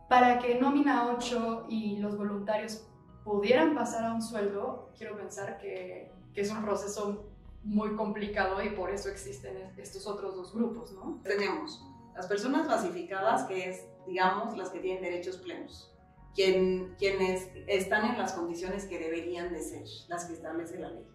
Para 0.09 0.38
que 0.38 0.59
nómina 0.59 1.12
8 1.14 1.66
y 1.68 1.98
los 1.98 2.16
voluntarios 2.16 2.87
pudieran 3.22 3.74
pasar 3.74 4.05
a 4.05 4.14
un 4.14 4.22
sueldo, 4.22 4.90
quiero 4.96 5.16
pensar 5.16 5.59
que, 5.59 6.11
que, 6.35 6.40
es 6.40 6.50
un 6.50 6.62
proceso 6.62 7.26
muy 7.62 7.94
complicado 7.94 8.62
y 8.62 8.70
por 8.70 8.90
eso 8.90 9.09
existen 9.09 9.57
estos 9.76 10.07
otros 10.07 10.35
dos 10.37 10.55
grupos, 10.55 10.92
¿no? 10.92 11.20
Tenemos 11.22 11.85
las 12.14 12.26
personas 12.26 12.66
basificadas, 12.66 13.44
que 13.44 13.70
es, 13.70 13.87
digamos, 14.07 14.57
las 14.57 14.71
que 14.71 14.81
tienen 14.81 15.03
derechos 15.03 15.38
plenos, 15.38 15.93
quien, 16.35 16.95
quienes 16.99 17.49
están 17.67 18.11
en 18.11 18.19
las 18.19 18.33
condiciones 18.33 18.87
que 18.87 18.99
deberían 18.99 19.53
de 19.53 19.61
ser, 19.61 19.85
las 20.09 20.25
que 20.27 20.35
establece 20.35 20.79
la 20.79 20.91
ley. 20.91 21.07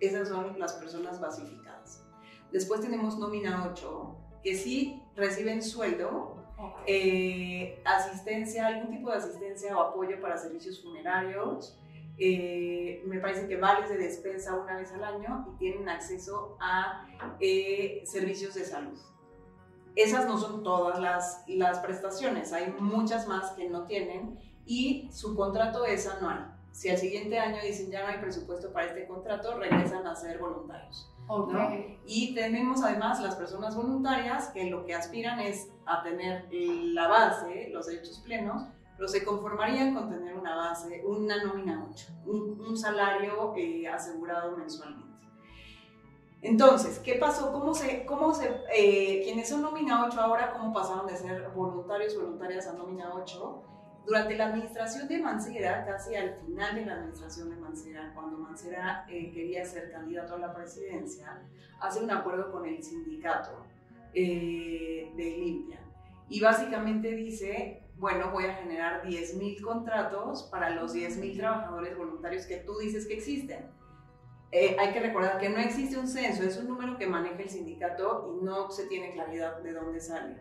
Esas 0.00 0.28
son 0.28 0.58
las 0.58 0.74
personas 0.74 1.20
basificadas. 1.20 2.04
Después 2.52 2.80
tenemos 2.80 3.18
nómina 3.18 3.68
8, 3.72 4.16
que 4.42 4.54
sí 4.54 5.02
reciben 5.16 5.62
sueldo, 5.62 6.44
eh, 6.86 7.82
asistencia, 7.84 8.66
algún 8.66 8.90
tipo 8.90 9.10
de 9.10 9.16
asistencia 9.16 9.76
o 9.76 9.80
apoyo 9.80 10.20
para 10.20 10.36
servicios 10.36 10.82
funerarios. 10.82 11.78
Eh, 12.16 13.02
me 13.06 13.18
parece 13.18 13.48
que 13.48 13.56
vales 13.56 13.88
de 13.88 13.96
despensa 13.96 14.54
una 14.54 14.76
vez 14.76 14.92
al 14.92 15.02
año 15.02 15.48
y 15.54 15.58
tienen 15.58 15.88
acceso 15.88 16.56
a 16.60 17.08
eh, 17.40 18.02
servicios 18.04 18.54
de 18.54 18.64
salud. 18.64 18.98
Esas 19.94 20.26
no 20.26 20.38
son 20.38 20.62
todas 20.62 20.98
las, 20.98 21.44
las 21.46 21.78
prestaciones, 21.78 22.52
hay 22.52 22.74
muchas 22.78 23.28
más 23.28 23.52
que 23.52 23.68
no 23.68 23.84
tienen 23.84 24.38
y 24.66 25.08
su 25.12 25.36
contrato 25.36 25.84
es 25.84 26.06
anual. 26.08 26.54
Si 26.72 26.88
al 26.90 26.98
siguiente 26.98 27.38
año 27.38 27.62
dicen 27.62 27.90
ya 27.90 28.02
no 28.02 28.08
hay 28.08 28.18
presupuesto 28.18 28.72
para 28.72 28.86
este 28.86 29.06
contrato, 29.06 29.56
regresan 29.56 30.06
a 30.06 30.16
ser 30.16 30.38
voluntarios. 30.38 31.14
Y 32.06 32.34
tenemos 32.34 32.82
además 32.82 33.20
las 33.20 33.36
personas 33.36 33.74
voluntarias 33.76 34.48
que 34.48 34.68
lo 34.68 34.84
que 34.84 34.94
aspiran 34.94 35.40
es 35.40 35.70
a 35.86 36.02
tener 36.02 36.48
la 36.50 37.08
base, 37.08 37.70
los 37.72 37.86
derechos 37.86 38.20
plenos, 38.24 38.62
pero 38.96 39.08
se 39.08 39.24
conformarían 39.24 39.94
con 39.94 40.10
tener 40.10 40.36
una 40.36 40.54
base, 40.54 41.02
una 41.04 41.42
nómina 41.42 41.86
8, 41.90 42.06
un, 42.26 42.76
salario 42.76 43.54
eh, 43.56 43.88
asegurado 43.88 44.56
mensualmente. 44.56 45.03
Entonces, 46.44 46.98
¿qué 46.98 47.14
pasó? 47.14 47.50
¿Cómo 47.52 47.72
se, 47.72 48.04
cómo 48.04 48.34
se, 48.34 48.50
eh, 48.76 49.22
quienes 49.24 49.48
son 49.48 49.62
nómina 49.62 50.04
8 50.06 50.20
ahora, 50.20 50.52
cómo 50.52 50.74
pasaron 50.74 51.06
de 51.06 51.16
ser 51.16 51.48
voluntarios, 51.54 52.14
voluntarias 52.14 52.66
a 52.66 52.74
nómina 52.74 53.14
8? 53.14 53.62
Durante 54.04 54.36
la 54.36 54.48
administración 54.48 55.08
de 55.08 55.22
Mancera, 55.22 55.86
casi 55.86 56.14
al 56.14 56.34
final 56.44 56.74
de 56.74 56.84
la 56.84 56.92
administración 56.96 57.48
de 57.48 57.56
Mancera, 57.56 58.12
cuando 58.14 58.36
Mancera 58.36 59.06
eh, 59.08 59.32
quería 59.32 59.64
ser 59.64 59.90
candidato 59.90 60.34
a 60.34 60.38
la 60.38 60.54
presidencia, 60.54 61.40
hace 61.80 62.04
un 62.04 62.10
acuerdo 62.10 62.52
con 62.52 62.66
el 62.66 62.82
sindicato 62.82 63.64
eh, 64.12 65.10
de 65.16 65.24
Limpia. 65.24 65.80
Y 66.28 66.42
básicamente 66.42 67.14
dice, 67.14 67.86
bueno, 67.96 68.32
voy 68.32 68.44
a 68.44 68.54
generar 68.56 69.02
10.000 69.02 69.62
contratos 69.62 70.42
para 70.52 70.68
los 70.68 70.94
10.000 70.94 71.38
trabajadores 71.38 71.96
voluntarios 71.96 72.44
que 72.44 72.58
tú 72.58 72.76
dices 72.76 73.06
que 73.06 73.14
existen. 73.14 73.64
Eh, 74.52 74.76
hay 74.78 74.92
que 74.92 75.00
recordar 75.00 75.38
que 75.38 75.48
no 75.48 75.58
existe 75.58 75.98
un 75.98 76.06
censo, 76.06 76.44
es 76.44 76.56
un 76.56 76.68
número 76.68 76.96
que 76.96 77.06
maneja 77.06 77.42
el 77.42 77.50
sindicato 77.50 78.36
y 78.40 78.44
no 78.44 78.70
se 78.70 78.86
tiene 78.86 79.12
claridad 79.12 79.58
de 79.58 79.72
dónde 79.72 80.00
sale. 80.00 80.36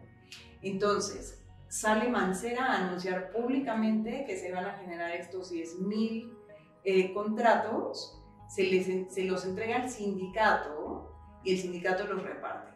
Entonces, 0.61 1.43
sale 1.67 2.09
Mancera 2.09 2.65
a 2.65 2.87
anunciar 2.87 3.31
públicamente 3.31 4.25
que 4.25 4.37
se 4.37 4.51
van 4.51 4.65
a 4.65 4.77
generar 4.77 5.11
estos 5.11 5.51
10.000 5.51 6.31
eh, 6.83 7.13
contratos, 7.13 8.21
se, 8.47 9.09
se 9.09 9.23
los 9.23 9.45
entrega 9.45 9.77
al 9.77 9.89
sindicato 9.89 11.11
y 11.43 11.53
el 11.53 11.59
sindicato 11.59 12.05
los 12.05 12.21
reparte. 12.21 12.73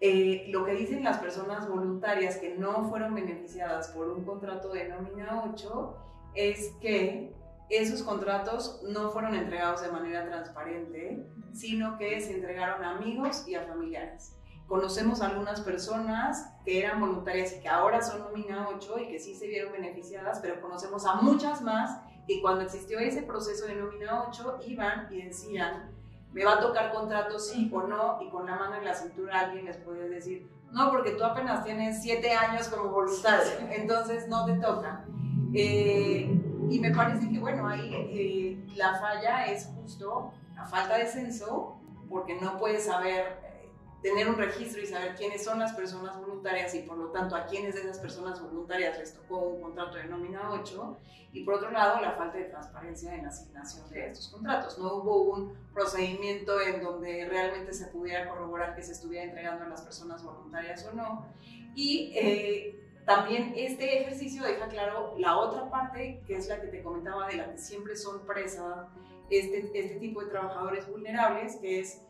Eh, 0.00 0.46
lo 0.50 0.64
que 0.64 0.74
dicen 0.74 1.02
las 1.02 1.18
personas 1.18 1.68
voluntarias 1.68 2.36
que 2.36 2.54
no 2.54 2.88
fueron 2.88 3.14
beneficiadas 3.14 3.88
por 3.88 4.08
un 4.08 4.24
contrato 4.24 4.72
de 4.72 4.88
nómina 4.88 5.42
8 5.52 5.96
es 6.34 6.72
que 6.80 7.34
esos 7.70 8.02
contratos 8.02 8.80
no 8.82 9.10
fueron 9.10 9.34
entregados 9.34 9.82
de 9.82 9.90
manera 9.90 10.26
transparente, 10.26 11.26
sino 11.52 11.98
que 11.98 12.20
se 12.20 12.34
entregaron 12.34 12.82
a 12.82 12.96
amigos 12.96 13.46
y 13.46 13.54
a 13.54 13.66
familiares. 13.66 14.34
Conocemos 14.66 15.22
algunas 15.22 15.60
personas 15.62 16.50
que 16.64 16.80
eran 16.80 17.00
voluntarias 17.00 17.54
y 17.54 17.60
que 17.60 17.68
ahora 17.68 18.02
son 18.02 18.20
nómina 18.20 18.68
8 18.68 18.98
y 19.00 19.08
que 19.08 19.18
sí 19.18 19.34
se 19.34 19.46
vieron 19.46 19.72
beneficiadas, 19.72 20.40
pero 20.40 20.60
conocemos 20.60 21.06
a 21.06 21.16
muchas 21.16 21.62
más 21.62 22.00
que 22.26 22.40
cuando 22.42 22.62
existió 22.62 22.98
ese 22.98 23.22
proceso 23.22 23.66
de 23.66 23.76
nómina 23.76 24.24
8 24.28 24.58
iban 24.66 25.08
y 25.10 25.22
decían, 25.22 25.90
me 26.32 26.44
va 26.44 26.54
a 26.54 26.60
tocar 26.60 26.92
contrato 26.92 27.38
sí 27.38 27.70
o 27.72 27.82
no, 27.82 28.18
y 28.20 28.28
con 28.28 28.44
la 28.44 28.56
mano 28.56 28.76
en 28.76 28.84
la 28.84 28.94
cintura 28.94 29.40
alguien 29.40 29.64
les 29.64 29.78
puede 29.78 30.08
decir, 30.08 30.46
no, 30.70 30.90
porque 30.90 31.12
tú 31.12 31.24
apenas 31.24 31.64
tienes 31.64 32.02
7 32.02 32.30
años 32.32 32.68
como 32.68 32.90
voluntario, 32.90 33.52
entonces 33.70 34.28
no 34.28 34.44
te 34.44 34.52
toca. 34.54 35.06
Eh, 35.54 36.47
y 36.70 36.80
me 36.80 36.90
parece 36.90 37.28
que, 37.28 37.38
bueno, 37.38 37.66
ahí 37.66 37.90
eh, 37.94 38.74
la 38.76 38.98
falla 38.98 39.46
es 39.46 39.66
justo 39.66 40.32
la 40.54 40.66
falta 40.66 40.98
de 40.98 41.06
censo, 41.06 41.76
porque 42.08 42.34
no 42.40 42.58
puedes 42.58 42.84
saber, 42.84 43.38
eh, 43.44 43.70
tener 44.02 44.28
un 44.28 44.36
registro 44.36 44.82
y 44.82 44.86
saber 44.86 45.14
quiénes 45.14 45.44
son 45.44 45.58
las 45.58 45.72
personas 45.72 46.18
voluntarias 46.18 46.74
y 46.74 46.80
por 46.80 46.98
lo 46.98 47.06
tanto 47.08 47.36
a 47.36 47.46
quiénes 47.46 47.74
de 47.74 47.82
esas 47.82 47.98
personas 47.98 48.40
voluntarias 48.40 48.98
les 48.98 49.14
tocó 49.14 49.38
un 49.38 49.62
contrato 49.62 49.96
de 49.96 50.04
nómina 50.04 50.50
8. 50.50 50.98
Y 51.32 51.44
por 51.44 51.54
otro 51.54 51.70
lado, 51.70 52.00
la 52.00 52.12
falta 52.12 52.38
de 52.38 52.44
transparencia 52.44 53.14
en 53.14 53.22
la 53.22 53.28
asignación 53.28 53.88
de 53.90 54.06
estos 54.06 54.28
contratos. 54.28 54.78
No 54.78 54.94
hubo 54.94 55.22
un 55.34 55.54
procedimiento 55.74 56.60
en 56.60 56.82
donde 56.82 57.26
realmente 57.28 57.72
se 57.74 57.86
pudiera 57.88 58.28
corroborar 58.28 58.74
que 58.74 58.82
se 58.82 58.92
estuviera 58.92 59.24
entregando 59.24 59.64
a 59.64 59.68
las 59.68 59.82
personas 59.82 60.24
voluntarias 60.24 60.86
o 60.86 60.96
no. 60.96 61.26
Y 61.74 62.12
eh, 62.16 62.87
también 63.08 63.54
este 63.56 64.02
ejercicio 64.02 64.44
deja 64.44 64.68
claro 64.68 65.14
la 65.16 65.38
otra 65.38 65.70
parte, 65.70 66.22
que 66.26 66.36
es 66.36 66.46
la 66.46 66.60
que 66.60 66.66
te 66.66 66.82
comentaba, 66.82 67.26
de 67.26 67.36
la 67.36 67.50
que 67.50 67.56
siempre 67.56 67.96
son 67.96 68.26
presas 68.26 68.86
este, 69.30 69.70
este 69.72 69.96
tipo 69.96 70.20
de 70.20 70.26
trabajadores 70.26 70.86
vulnerables, 70.86 71.56
que 71.56 71.80
es, 71.80 72.02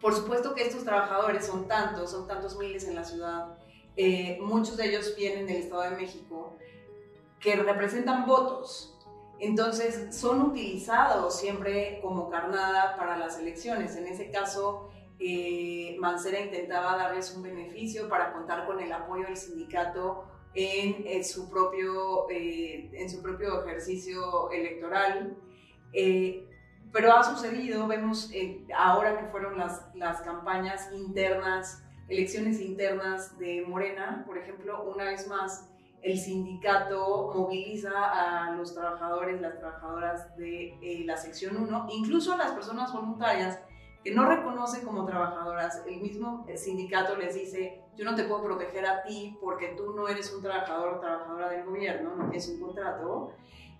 por 0.00 0.14
supuesto 0.14 0.54
que 0.54 0.62
estos 0.62 0.84
trabajadores 0.84 1.44
son 1.44 1.66
tantos, 1.66 2.12
son 2.12 2.28
tantos 2.28 2.56
miles 2.56 2.86
en 2.86 2.94
la 2.94 3.02
ciudad, 3.02 3.58
eh, 3.96 4.38
muchos 4.40 4.76
de 4.76 4.86
ellos 4.86 5.16
vienen 5.16 5.48
del 5.48 5.56
Estado 5.56 5.82
de 5.82 5.90
México, 5.90 6.56
que 7.40 7.56
representan 7.56 8.24
votos. 8.24 8.96
Entonces 9.40 10.14
son 10.14 10.42
utilizados 10.42 11.40
siempre 11.40 11.98
como 12.02 12.30
carnada 12.30 12.96
para 12.96 13.16
las 13.18 13.36
elecciones. 13.40 13.96
En 13.96 14.06
ese 14.06 14.30
caso, 14.30 14.91
eh, 15.24 15.96
Mancera 16.00 16.40
intentaba 16.40 16.96
darles 16.96 17.32
un 17.36 17.44
beneficio 17.44 18.08
para 18.08 18.32
contar 18.32 18.66
con 18.66 18.80
el 18.80 18.90
apoyo 18.92 19.26
del 19.26 19.36
sindicato 19.36 20.24
en, 20.52 21.22
su, 21.24 21.48
propio, 21.48 22.28
eh, 22.28 22.90
en 22.92 23.08
su 23.08 23.22
propio 23.22 23.64
ejercicio 23.64 24.50
electoral. 24.50 25.36
Eh, 25.92 26.48
pero 26.92 27.12
ha 27.12 27.22
sucedido, 27.22 27.86
vemos 27.86 28.32
ahora 28.76 29.18
que 29.18 29.26
fueron 29.26 29.56
las, 29.56 29.94
las 29.94 30.20
campañas 30.22 30.90
internas, 30.92 31.84
elecciones 32.08 32.60
internas 32.60 33.38
de 33.38 33.64
Morena, 33.66 34.24
por 34.26 34.38
ejemplo, 34.38 34.82
una 34.92 35.04
vez 35.04 35.28
más, 35.28 35.70
el 36.02 36.18
sindicato 36.18 37.32
moviliza 37.32 37.92
a 37.92 38.50
los 38.56 38.74
trabajadores, 38.74 39.40
las 39.40 39.58
trabajadoras 39.60 40.36
de 40.36 41.04
la 41.06 41.16
sección 41.16 41.56
1, 41.56 41.86
incluso 41.92 42.32
a 42.32 42.36
las 42.36 42.50
personas 42.50 42.92
voluntarias 42.92 43.60
que 44.02 44.12
no 44.12 44.26
reconocen 44.26 44.84
como 44.84 45.04
trabajadoras, 45.04 45.82
el 45.86 46.00
mismo 46.00 46.46
sindicato 46.56 47.16
les 47.16 47.34
dice, 47.34 47.82
yo 47.96 48.04
no 48.04 48.14
te 48.14 48.24
puedo 48.24 48.42
proteger 48.42 48.86
a 48.86 49.02
ti 49.02 49.36
porque 49.40 49.68
tú 49.76 49.94
no 49.94 50.08
eres 50.08 50.32
un 50.34 50.42
trabajador 50.42 50.94
o 50.94 51.00
trabajadora 51.00 51.50
del 51.50 51.64
gobierno, 51.64 52.16
no 52.16 52.24
tienes 52.24 52.48
un 52.48 52.60
contrato, 52.60 53.32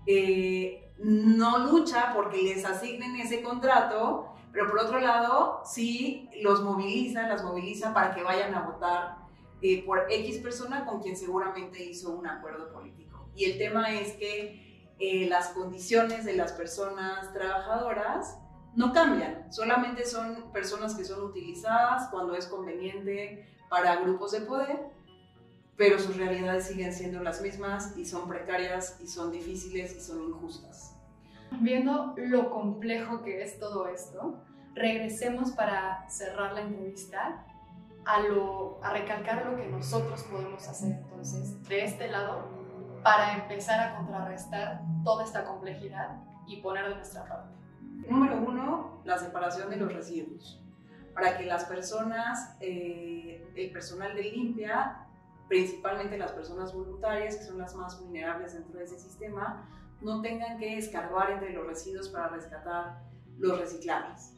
eh, 0.06 0.92
no 0.98 1.58
lucha 1.58 2.12
porque 2.14 2.42
les 2.42 2.64
asignen 2.64 3.16
ese 3.16 3.42
contrato, 3.42 4.28
pero 4.52 4.68
por 4.68 4.78
otro 4.78 5.00
lado 5.00 5.62
sí 5.64 6.28
los 6.42 6.62
moviliza, 6.62 7.26
las 7.26 7.42
moviliza 7.42 7.94
para 7.94 8.14
que 8.14 8.22
vayan 8.22 8.54
a 8.54 8.62
votar 8.62 9.16
eh, 9.62 9.84
por 9.84 10.06
X 10.10 10.38
persona 10.38 10.84
con 10.84 11.00
quien 11.00 11.16
seguramente 11.16 11.82
hizo 11.82 12.10
un 12.10 12.26
acuerdo 12.26 12.72
político. 12.72 13.28
Y 13.34 13.46
el 13.46 13.58
tema 13.58 13.92
es 13.92 14.12
que 14.12 14.94
eh, 14.98 15.26
las 15.28 15.48
condiciones 15.48 16.24
de 16.24 16.34
las 16.34 16.52
personas 16.52 17.32
trabajadoras 17.32 18.38
no 18.74 18.92
cambian, 18.92 19.52
solamente 19.52 20.06
son 20.06 20.50
personas 20.52 20.94
que 20.94 21.04
son 21.04 21.22
utilizadas 21.22 22.08
cuando 22.10 22.34
es 22.34 22.46
conveniente 22.46 23.46
para 23.68 23.96
grupos 23.96 24.32
de 24.32 24.40
poder, 24.42 24.80
pero 25.76 25.98
sus 25.98 26.16
realidades 26.16 26.66
siguen 26.66 26.92
siendo 26.92 27.22
las 27.22 27.42
mismas 27.42 27.96
y 27.96 28.04
son 28.04 28.28
precarias 28.28 28.98
y 29.02 29.06
son 29.06 29.30
difíciles 29.30 29.94
y 29.96 30.00
son 30.00 30.22
injustas. 30.22 30.96
Viendo 31.60 32.14
lo 32.16 32.50
complejo 32.50 33.22
que 33.22 33.42
es 33.42 33.58
todo 33.58 33.88
esto, 33.88 34.42
regresemos 34.74 35.50
para 35.52 36.08
cerrar 36.08 36.54
la 36.54 36.62
entrevista 36.62 37.44
a, 38.04 38.20
lo, 38.20 38.82
a 38.82 38.92
recalcar 38.92 39.44
lo 39.46 39.56
que 39.56 39.66
nosotros 39.68 40.22
podemos 40.24 40.66
hacer 40.66 40.92
entonces 40.92 41.62
de 41.68 41.84
este 41.84 42.08
lado 42.08 42.48
para 43.02 43.34
empezar 43.34 43.80
a 43.80 43.96
contrarrestar 43.96 44.80
toda 45.04 45.24
esta 45.24 45.44
complejidad 45.44 46.22
y 46.46 46.60
poner 46.60 46.88
de 46.88 46.94
nuestra 46.96 47.26
parte. 47.26 47.61
Número 48.08 48.36
uno, 48.36 49.00
la 49.04 49.18
separación 49.18 49.70
de 49.70 49.76
los 49.76 49.92
residuos. 49.92 50.60
Para 51.14 51.36
que 51.36 51.44
las 51.44 51.64
personas, 51.64 52.56
eh, 52.60 53.44
el 53.54 53.70
personal 53.70 54.14
de 54.14 54.24
limpia, 54.24 55.06
principalmente 55.48 56.16
las 56.16 56.32
personas 56.32 56.72
voluntarias, 56.74 57.36
que 57.36 57.44
son 57.44 57.58
las 57.58 57.74
más 57.74 58.00
vulnerables 58.00 58.54
dentro 58.54 58.78
de 58.78 58.84
ese 58.84 58.98
sistema, 58.98 59.68
no 60.00 60.20
tengan 60.22 60.58
que 60.58 60.78
escarbar 60.78 61.30
entre 61.30 61.52
los 61.52 61.66
residuos 61.66 62.08
para 62.08 62.28
rescatar 62.28 63.02
los 63.38 63.58
reciclables. 63.58 64.34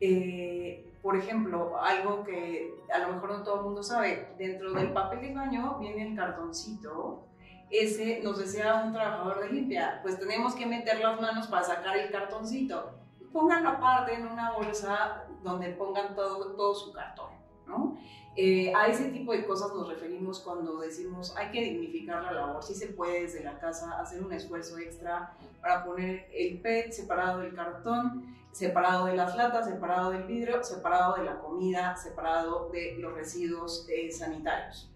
Eh, 0.00 0.92
por 1.00 1.16
ejemplo, 1.16 1.80
algo 1.80 2.24
que 2.24 2.74
a 2.92 2.98
lo 2.98 3.14
mejor 3.14 3.30
no 3.30 3.42
todo 3.42 3.60
el 3.60 3.62
mundo 3.62 3.82
sabe, 3.82 4.34
dentro 4.36 4.72
del 4.72 4.92
papel 4.92 5.20
de 5.20 5.34
baño 5.34 5.78
viene 5.78 6.08
el 6.08 6.16
cartoncito 6.16 7.26
ese 7.70 8.20
nos 8.22 8.38
desea 8.38 8.84
un 8.84 8.92
trabajador 8.92 9.40
de 9.40 9.50
limpia, 9.50 9.98
pues 10.02 10.18
tenemos 10.18 10.54
que 10.54 10.66
meter 10.66 11.00
las 11.00 11.20
manos 11.20 11.48
para 11.48 11.64
sacar 11.64 11.96
el 11.96 12.10
cartoncito 12.10 12.94
pongan 13.36 13.66
aparte 13.66 14.14
en 14.14 14.26
una 14.26 14.52
bolsa 14.52 15.24
donde 15.42 15.68
pongan 15.72 16.14
todo, 16.14 16.56
todo 16.56 16.74
su 16.74 16.90
cartón, 16.90 17.32
¿no? 17.66 17.98
Eh, 18.34 18.72
a 18.74 18.86
ese 18.86 19.10
tipo 19.10 19.32
de 19.32 19.44
cosas 19.44 19.74
nos 19.74 19.88
referimos 19.88 20.40
cuando 20.40 20.78
decimos 20.78 21.36
hay 21.36 21.50
que 21.50 21.60
dignificar 21.60 22.22
la 22.22 22.32
labor, 22.32 22.62
si 22.62 22.74
se 22.74 22.88
puede 22.88 23.22
desde 23.22 23.44
la 23.44 23.58
casa 23.58 24.00
hacer 24.00 24.22
un 24.24 24.32
esfuerzo 24.32 24.78
extra 24.78 25.34
para 25.60 25.84
poner 25.84 26.30
el 26.32 26.60
PET 26.62 26.92
separado 26.92 27.40
del 27.40 27.54
cartón, 27.54 28.34
separado 28.52 29.04
de 29.04 29.16
las 29.16 29.36
latas, 29.36 29.66
separado 29.66 30.12
del 30.12 30.24
vidrio, 30.24 30.64
separado 30.64 31.16
de 31.16 31.24
la 31.24 31.38
comida, 31.38 31.94
separado 31.94 32.70
de 32.70 32.96
los 32.96 33.12
residuos 33.12 33.86
eh, 33.90 34.10
sanitarios. 34.10 34.90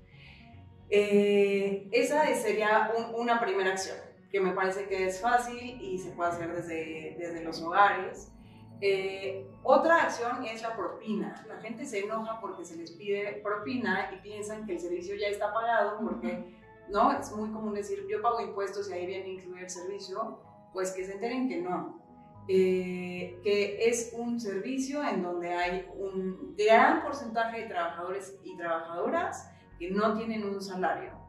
Eh, 0.89 1.89
esa 1.93 2.25
sería 2.35 2.91
una 3.15 3.39
primera 3.39 3.73
acción 3.73 4.10
que 4.31 4.41
me 4.41 4.53
parece 4.53 4.87
que 4.87 5.07
es 5.07 5.21
fácil 5.21 5.81
y 5.81 5.99
se 5.99 6.11
puede 6.13 6.31
hacer 6.31 6.55
desde, 6.55 7.17
desde 7.19 7.43
los 7.43 7.61
hogares. 7.63 8.33
Eh, 8.81 9.47
otra 9.63 10.05
acción 10.05 10.45
es 10.45 10.63
la 10.63 10.77
propina. 10.77 11.45
La 11.49 11.57
gente 11.57 11.85
se 11.85 12.01
enoja 12.01 12.41
porque 12.41 12.65
se 12.65 12.77
les 12.77 12.93
pide 12.93 13.41
propina 13.43 14.11
y 14.15 14.23
piensan 14.23 14.67
que 14.67 14.75
el 14.75 14.81
servicio 14.81 15.17
ya 15.17 15.29
está 15.29 15.53
pagado 15.53 15.99
porque 16.01 16.57
no 16.89 17.13
es 17.13 17.31
muy 17.33 17.51
común 17.51 17.75
decir 17.75 18.07
yo 18.09 18.23
pago 18.23 18.41
impuestos 18.41 18.89
y 18.89 18.95
ahí 18.95 19.07
viene 19.07 19.29
incluir 19.29 19.65
el 19.65 19.71
servicio, 19.71 20.41
pues 20.73 20.93
que 20.93 21.05
se 21.05 21.15
enteren 21.15 21.49
que 21.49 21.61
no. 21.61 22.01
Eh, 22.49 23.39
que 23.45 23.89
es 23.89 24.13
un 24.17 24.41
servicio 24.41 25.07
en 25.07 25.23
donde 25.23 25.53
hay 25.53 25.87
un 25.97 26.57
gran 26.57 27.03
porcentaje 27.03 27.63
de 27.63 27.69
trabajadores 27.69 28.35
y 28.43 28.57
trabajadoras 28.57 29.51
que 29.79 29.91
no 29.91 30.17
tienen 30.17 30.45
un 30.45 30.61
salario 30.61 31.20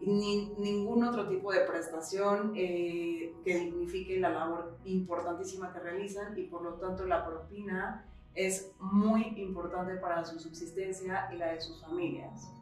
ni 0.00 0.52
ningún 0.58 1.04
otro 1.04 1.28
tipo 1.28 1.52
de 1.52 1.60
prestación 1.60 2.52
eh, 2.54 3.34
que 3.44 3.58
dignifique 3.58 4.20
la 4.20 4.30
labor 4.30 4.78
importantísima 4.84 5.72
que 5.72 5.80
realizan 5.80 6.38
y 6.38 6.44
por 6.44 6.62
lo 6.62 6.74
tanto 6.74 7.06
la 7.06 7.24
propina 7.26 8.04
es 8.34 8.72
muy 8.78 9.32
importante 9.36 9.94
para 9.96 10.24
su 10.24 10.38
subsistencia 10.38 11.28
y 11.32 11.36
la 11.36 11.52
de 11.52 11.60
sus 11.60 11.80
familias. 11.80 12.52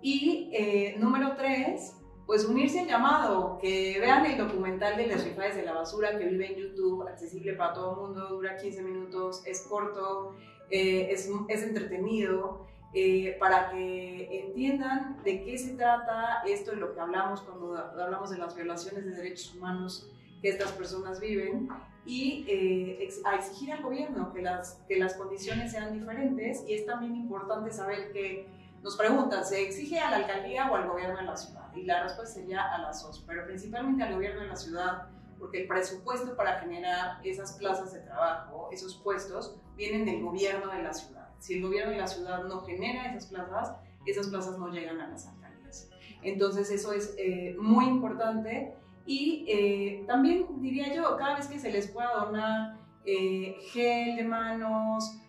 Y 0.00 0.50
eh, 0.52 0.96
número 0.98 1.34
tres, 1.36 1.96
pues 2.26 2.44
unirse 2.44 2.80
al 2.80 2.86
llamado, 2.86 3.58
que 3.60 3.98
vean 3.98 4.24
el 4.26 4.38
documental 4.38 4.96
de 4.96 5.08
las 5.08 5.24
rifades 5.24 5.56
de 5.56 5.64
la 5.64 5.72
basura 5.72 6.16
que 6.16 6.26
vive 6.26 6.52
en 6.52 6.56
YouTube, 6.56 7.08
accesible 7.08 7.54
para 7.54 7.74
todo 7.74 7.94
el 7.94 8.00
mundo, 8.00 8.28
dura 8.28 8.56
15 8.56 8.82
minutos, 8.82 9.42
es 9.46 9.62
corto, 9.62 10.34
eh, 10.70 11.08
es, 11.10 11.28
es 11.48 11.62
entretenido 11.62 12.66
eh, 12.94 13.36
para 13.40 13.70
que 13.70 14.44
entiendan 14.46 15.22
de 15.24 15.42
qué 15.42 15.58
se 15.58 15.74
trata 15.74 16.42
esto 16.46 16.70
de 16.70 16.76
lo 16.76 16.94
que 16.94 17.00
hablamos 17.00 17.40
cuando 17.42 17.76
hablamos 17.76 18.30
de 18.30 18.38
las 18.38 18.54
violaciones 18.54 19.04
de 19.04 19.10
derechos 19.10 19.54
humanos 19.54 20.10
que 20.40 20.50
estas 20.50 20.72
personas 20.72 21.20
viven 21.20 21.68
y 22.06 22.44
eh, 22.48 23.08
a 23.24 23.34
exigir 23.34 23.72
al 23.72 23.82
gobierno 23.82 24.32
que 24.32 24.42
las, 24.42 24.82
que 24.86 24.98
las 24.98 25.14
condiciones 25.14 25.72
sean 25.72 25.92
diferentes 25.92 26.64
y 26.68 26.74
es 26.74 26.86
también 26.86 27.16
importante 27.16 27.70
saber 27.70 28.12
que 28.12 28.46
nos 28.82 28.96
preguntan, 28.96 29.44
¿se 29.44 29.62
exige 29.62 29.98
a 29.98 30.10
la 30.10 30.16
alcaldía 30.18 30.70
o 30.70 30.76
al 30.76 30.86
gobierno 30.86 31.16
de 31.16 31.24
la 31.24 31.36
ciudad? 31.36 31.74
Y 31.74 31.82
la 31.84 32.02
respuesta 32.02 32.34
sería 32.34 32.74
a 32.74 32.78
las 32.78 33.02
dos, 33.02 33.24
pero 33.26 33.46
principalmente 33.46 34.04
al 34.04 34.14
gobierno 34.14 34.42
de 34.42 34.48
la 34.48 34.56
ciudad 34.56 35.08
porque 35.38 35.62
el 35.62 35.68
presupuesto 35.68 36.36
para 36.36 36.60
generar 36.60 37.18
esas 37.24 37.52
plazas 37.54 37.92
de 37.92 38.00
trabajo, 38.00 38.68
esos 38.72 38.96
puestos, 38.96 39.56
vienen 39.76 40.04
del 40.04 40.22
gobierno 40.22 40.70
de 40.70 40.82
la 40.82 40.94
ciudad. 40.94 41.23
Si 41.38 41.54
el 41.54 41.62
gobierno 41.62 41.92
de 41.92 41.98
la 41.98 42.06
ciudad 42.06 42.44
no 42.44 42.60
genera 42.62 43.10
esas 43.10 43.26
plazas, 43.26 43.76
esas 44.06 44.28
plazas 44.28 44.58
no 44.58 44.68
llegan 44.68 45.00
a 45.00 45.08
las 45.08 45.26
alcaldías. 45.26 45.90
Entonces 46.22 46.70
eso 46.70 46.92
es 46.92 47.14
eh, 47.18 47.54
muy 47.58 47.86
importante 47.86 48.74
y 49.06 49.44
eh, 49.48 50.04
también 50.06 50.46
diría 50.60 50.94
yo, 50.94 51.16
cada 51.16 51.36
vez 51.36 51.46
que 51.46 51.58
se 51.58 51.70
les 51.70 51.88
pueda 51.88 52.12
donar 52.24 52.78
eh, 53.04 53.56
gel 53.72 54.16
de 54.16 54.24
manos, 54.24 55.20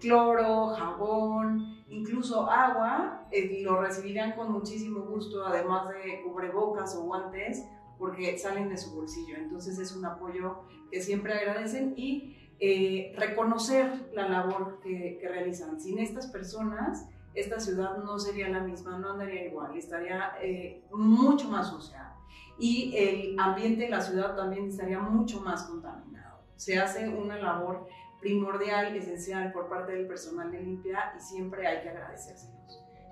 cloro, 0.00 0.68
jabón, 0.68 1.82
incluso 1.88 2.48
agua, 2.48 3.26
lo 3.62 3.80
recibirán 3.80 4.32
con 4.36 4.52
muchísimo 4.52 5.00
gusto, 5.00 5.44
además 5.44 5.88
de 5.88 6.22
cubrebocas 6.22 6.94
o 6.94 7.02
guantes, 7.02 7.66
porque 7.98 8.38
salen 8.38 8.68
de 8.68 8.76
su 8.76 8.94
bolsillo. 8.94 9.36
Entonces 9.36 9.78
es 9.80 9.96
un 9.96 10.04
apoyo 10.04 10.62
que 10.90 11.00
siempre 11.00 11.34
agradecen 11.34 11.94
y 11.96 12.35
eh, 12.58 13.14
reconocer 13.16 14.10
la 14.14 14.28
labor 14.28 14.80
que, 14.82 15.18
realizan. 15.22 15.80
Sin 15.80 15.98
estas 15.98 16.28
personas, 16.28 17.08
esta 17.34 17.60
ciudad 17.60 17.98
no 17.98 18.18
sería 18.18 18.48
la 18.48 18.60
misma, 18.60 18.98
no 18.98 19.12
andaría 19.12 19.46
igual, 19.46 19.76
estaría 19.76 20.32
eh, 20.40 20.82
mucho 20.90 21.48
más 21.48 21.68
sucia 21.68 22.12
y 22.58 22.96
el 22.96 23.38
ambiente 23.38 23.84
de 23.84 23.90
la 23.90 24.00
ciudad 24.00 24.34
también 24.34 24.68
estaría 24.68 24.98
mucho 24.98 25.40
más 25.40 25.64
contaminado. 25.64 26.40
Se 26.56 26.78
hace 26.78 27.08
una 27.08 27.36
labor 27.36 27.86
primordial, 28.20 28.96
esencial 28.96 29.52
por 29.52 29.68
parte 29.68 29.92
del 29.92 30.06
personal 30.06 30.50
de 30.50 30.62
limpia 30.62 31.12
y 31.16 31.20
siempre 31.20 31.66
hay 31.66 31.82
que 31.82 31.90
agradecérselos. 31.90 32.56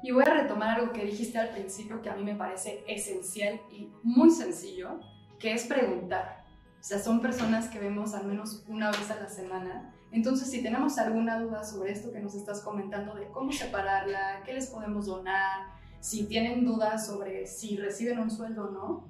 Y 0.02 0.12
voy 0.12 0.24
a 0.26 0.34
retomar 0.34 0.80
algo 0.80 0.92
que 0.92 1.04
dijiste 1.04 1.38
al 1.38 1.50
principio 1.50 2.00
que 2.02 2.10
a 2.10 2.16
mí 2.16 2.24
me 2.24 2.34
parece 2.34 2.84
esencial 2.86 3.60
y 3.70 3.90
muy 4.02 4.30
sencillo, 4.30 5.00
que 5.38 5.52
es 5.52 5.66
preguntar. 5.66 6.43
O 6.84 6.86
sea, 6.86 6.98
son 6.98 7.22
personas 7.22 7.70
que 7.70 7.78
vemos 7.78 8.12
al 8.12 8.26
menos 8.26 8.62
una 8.68 8.90
vez 8.90 9.10
a 9.10 9.18
la 9.18 9.26
semana. 9.26 9.94
Entonces, 10.12 10.50
si 10.50 10.62
tenemos 10.62 10.98
alguna 10.98 11.40
duda 11.40 11.64
sobre 11.64 11.92
esto 11.92 12.12
que 12.12 12.20
nos 12.20 12.34
estás 12.34 12.60
comentando 12.60 13.14
de 13.14 13.26
cómo 13.28 13.50
separarla, 13.52 14.42
qué 14.44 14.52
les 14.52 14.66
podemos 14.66 15.06
donar, 15.06 15.72
si 16.00 16.26
tienen 16.26 16.66
dudas 16.66 17.06
sobre 17.06 17.46
si 17.46 17.78
reciben 17.78 18.18
un 18.18 18.30
sueldo 18.30 18.66
o 18.66 18.70
no, 18.70 19.08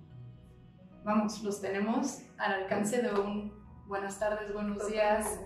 vamos, 1.03 1.43
los 1.43 1.61
tenemos 1.61 2.21
al 2.39 2.63
alcance 2.63 3.03
de 3.03 3.13
un 3.13 3.53
buenas 3.89 4.21
tardes, 4.21 4.55
buenos 4.55 4.87
días, 4.87 5.41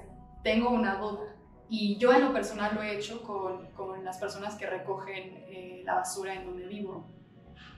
tengo 0.45 0.69
una 0.69 0.97
duda. 0.97 1.35
Y 1.71 1.97
yo 1.97 2.13
en 2.13 2.27
lo 2.27 2.35
personal 2.35 2.75
lo 2.75 2.83
he 2.83 2.99
hecho 2.99 3.23
con, 3.23 3.71
con 3.73 4.05
las 4.05 4.19
personas 4.19 4.55
que 4.57 4.67
recogen 4.67 5.33
eh, 5.49 5.81
la 5.83 5.95
basura 5.95 6.35
en 6.35 6.45
donde 6.45 6.67
vivo 6.67 7.07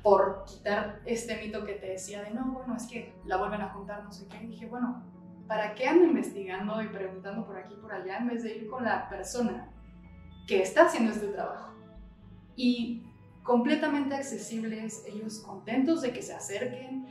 por 0.03 0.45
quitar 0.45 1.01
este 1.05 1.37
mito 1.37 1.65
que 1.65 1.75
te 1.75 1.87
decía 1.87 2.23
de 2.23 2.31
no, 2.31 2.53
bueno, 2.53 2.77
es 2.77 2.87
que 2.87 3.15
la 3.25 3.37
vuelven 3.37 3.61
a 3.61 3.71
juntar, 3.71 4.03
no 4.05 4.13
sé 4.13 4.27
qué. 4.29 4.43
Y 4.45 4.49
dije, 4.49 4.67
bueno, 4.67 5.03
¿para 5.47 5.75
qué 5.75 5.89
ando 5.89 6.05
investigando 6.05 6.83
y 6.83 6.89
preguntando 6.89 7.47
por 7.47 7.59
aquí 7.59 7.75
y 7.75 7.81
por 7.81 7.93
allá 7.93 8.19
en 8.19 8.29
vez 8.29 8.43
de 8.43 8.57
ir 8.57 8.69
con 8.69 8.85
la 8.85 9.09
persona 9.09 9.71
que 10.47 10.63
está 10.63 10.87
haciendo 10.87 11.13
este 11.13 11.29
trabajo? 11.29 11.75
Y 12.57 13.07
completamente 13.43 14.15
accesibles, 14.15 15.05
ellos 15.07 15.41
contentos 15.41 16.03
de 16.03 16.13
que 16.13 16.23
se 16.23 16.35
acerquen, 16.35 17.07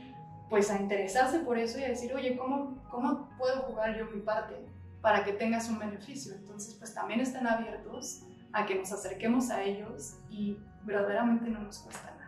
pues 0.48 0.70
a 0.70 0.80
interesarse 0.80 1.40
por 1.40 1.58
eso 1.58 1.78
y 1.78 1.84
a 1.84 1.88
decir, 1.88 2.12
oye, 2.14 2.36
¿cómo, 2.36 2.82
cómo 2.90 3.28
puedo 3.38 3.62
jugar 3.62 3.96
yo 3.96 4.06
mi 4.06 4.20
parte 4.20 4.54
para 5.00 5.24
que 5.24 5.32
tengas 5.32 5.68
un 5.68 5.78
beneficio? 5.78 6.34
Entonces, 6.34 6.74
pues 6.74 6.92
también 6.92 7.20
están 7.20 7.46
abiertos 7.46 8.24
a 8.52 8.66
que 8.66 8.74
nos 8.74 8.92
acerquemos 8.92 9.50
a 9.50 9.62
ellos 9.62 10.18
y 10.28 10.58
verdaderamente 10.84 11.48
no 11.48 11.60
nos 11.60 11.78
cuesta 11.78 12.10
nada. 12.10 12.19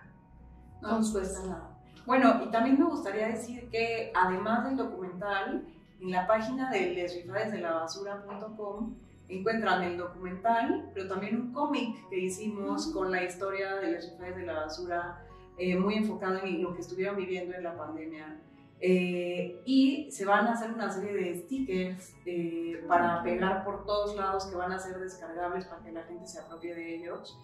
No 0.82 0.98
nos 0.98 1.12
cuesta 1.12 1.40
nada. 1.46 1.70
Bueno, 2.04 2.42
y 2.44 2.50
también 2.50 2.78
me 2.78 2.86
gustaría 2.86 3.28
decir 3.28 3.70
que 3.70 4.12
además 4.14 4.64
del 4.64 4.76
documental, 4.76 5.64
en 6.00 6.10
la 6.10 6.26
página 6.26 6.70
de 6.70 6.94
lesrifadesdelabasura.com 6.94 8.94
encuentran 9.28 9.82
el 9.84 9.96
documental, 9.96 10.90
pero 10.92 11.08
también 11.08 11.40
un 11.40 11.52
cómic 11.52 12.08
que 12.10 12.18
hicimos 12.18 12.88
con 12.88 13.12
la 13.12 13.22
historia 13.22 13.76
de 13.76 13.92
Les 13.92 14.10
Rifades 14.10 14.36
de 14.36 14.46
la 14.46 14.54
Basura, 14.54 15.24
eh, 15.56 15.78
muy 15.78 15.94
enfocado 15.94 16.42
en 16.42 16.62
lo 16.62 16.74
que 16.74 16.80
estuvieron 16.80 17.16
viviendo 17.16 17.54
en 17.54 17.62
la 17.62 17.76
pandemia. 17.76 18.40
Eh, 18.80 19.62
y 19.64 20.10
se 20.10 20.24
van 20.24 20.48
a 20.48 20.54
hacer 20.54 20.72
una 20.72 20.90
serie 20.90 21.14
de 21.14 21.36
stickers 21.36 22.16
eh, 22.26 22.84
para 22.88 23.22
pegar 23.22 23.64
por 23.64 23.86
todos 23.86 24.16
lados 24.16 24.46
que 24.46 24.56
van 24.56 24.72
a 24.72 24.80
ser 24.80 24.98
descargables 24.98 25.66
para 25.66 25.84
que 25.84 25.92
la 25.92 26.02
gente 26.02 26.26
se 26.26 26.40
apropie 26.40 26.74
de 26.74 26.96
ellos. 26.96 27.38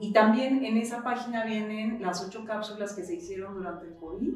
Y 0.00 0.12
también 0.12 0.64
en 0.64 0.78
esa 0.78 1.04
página 1.04 1.44
vienen 1.44 2.00
las 2.00 2.26
ocho 2.26 2.46
cápsulas 2.46 2.94
que 2.94 3.04
se 3.04 3.16
hicieron 3.16 3.54
durante 3.54 3.86
el 3.86 3.94
COVID. 3.96 4.34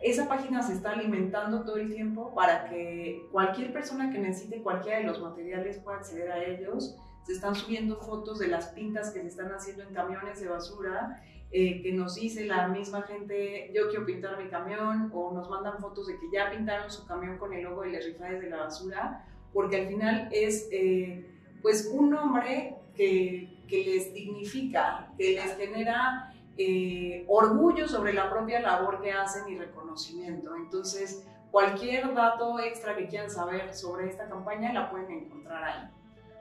Esa 0.00 0.28
página 0.28 0.62
se 0.62 0.74
está 0.74 0.92
alimentando 0.92 1.64
todo 1.64 1.76
el 1.76 1.92
tiempo 1.92 2.32
para 2.34 2.68
que 2.68 3.26
cualquier 3.32 3.72
persona 3.72 4.12
que 4.12 4.20
necesite 4.20 4.62
cualquiera 4.62 4.98
de 4.98 5.04
los 5.04 5.20
materiales 5.20 5.78
pueda 5.78 5.98
acceder 5.98 6.30
a 6.30 6.44
ellos. 6.44 6.96
Se 7.24 7.32
están 7.32 7.56
subiendo 7.56 7.96
fotos 7.96 8.38
de 8.38 8.46
las 8.46 8.68
pintas 8.68 9.10
que 9.10 9.20
se 9.22 9.26
están 9.26 9.52
haciendo 9.52 9.82
en 9.82 9.92
camiones 9.92 10.40
de 10.40 10.48
basura, 10.48 11.20
eh, 11.50 11.82
que 11.82 11.92
nos 11.92 12.14
dice 12.14 12.46
la 12.46 12.68
misma 12.68 13.02
gente, 13.02 13.72
yo 13.74 13.88
quiero 13.90 14.06
pintar 14.06 14.42
mi 14.42 14.48
camión, 14.48 15.10
o 15.12 15.32
nos 15.32 15.50
mandan 15.50 15.78
fotos 15.78 16.06
de 16.06 16.14
que 16.14 16.30
ya 16.32 16.50
pintaron 16.50 16.90
su 16.90 17.06
camión 17.06 17.38
con 17.38 17.52
el 17.52 17.64
logo 17.64 17.82
de 17.82 17.92
las 17.92 18.04
rifades 18.04 18.40
de 18.40 18.50
la 18.50 18.56
basura, 18.58 19.26
porque 19.52 19.82
al 19.82 19.88
final 19.88 20.28
es 20.32 20.68
eh, 20.70 21.26
pues 21.60 21.90
un 21.92 22.10
nombre 22.10 22.76
que 22.94 23.52
que 23.72 23.84
les 23.84 24.12
dignifica, 24.12 25.08
que 25.16 25.32
les 25.32 25.56
genera 25.56 26.30
eh, 26.58 27.24
orgullo 27.26 27.88
sobre 27.88 28.12
la 28.12 28.28
propia 28.28 28.60
labor 28.60 29.00
que 29.00 29.10
hacen 29.12 29.48
y 29.48 29.56
reconocimiento. 29.56 30.54
Entonces, 30.54 31.26
cualquier 31.50 32.12
dato 32.12 32.60
extra 32.60 32.94
que 32.94 33.08
quieran 33.08 33.30
saber 33.30 33.74
sobre 33.74 34.10
esta 34.10 34.28
campaña 34.28 34.74
la 34.74 34.90
pueden 34.90 35.10
encontrar 35.10 35.64
ahí. 35.64 35.90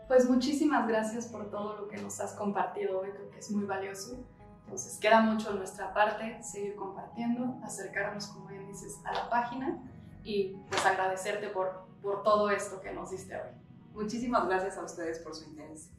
Pues 0.09 0.29
muchísimas 0.29 0.89
gracias 0.89 1.27
por 1.27 1.49
todo 1.49 1.77
lo 1.77 1.87
que 1.87 1.95
nos 1.97 2.19
has 2.19 2.33
compartido 2.33 2.99
hoy, 2.99 3.11
creo 3.11 3.31
que 3.31 3.39
es 3.39 3.49
muy 3.49 3.63
valioso. 3.63 4.17
Entonces 4.65 4.99
queda 4.99 5.21
mucho 5.21 5.53
de 5.53 5.59
nuestra 5.59 5.93
parte 5.93 6.43
seguir 6.43 6.75
compartiendo, 6.75 7.57
acercarnos, 7.63 8.27
como 8.27 8.47
bien 8.47 8.67
dices, 8.67 8.99
a 9.05 9.13
la 9.13 9.29
página 9.29 9.81
y 10.25 10.57
pues 10.69 10.85
agradecerte 10.85 11.47
por, 11.47 11.85
por 12.01 12.23
todo 12.23 12.49
esto 12.49 12.81
que 12.81 12.91
nos 12.91 13.11
diste 13.11 13.35
hoy. 13.35 13.51
Muchísimas 13.93 14.45
gracias 14.47 14.77
a 14.77 14.83
ustedes 14.83 15.19
por 15.19 15.33
su 15.33 15.49
interés. 15.49 15.91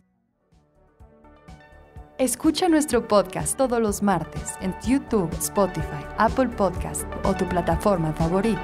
Escucha 2.22 2.68
nuestro 2.68 3.08
podcast 3.08 3.56
todos 3.56 3.80
los 3.80 4.00
martes 4.00 4.54
en 4.60 4.72
YouTube, 4.86 5.28
Spotify, 5.40 6.06
Apple 6.18 6.50
Podcast 6.50 7.02
o 7.24 7.34
tu 7.34 7.48
plataforma 7.48 8.12
favorita. 8.12 8.62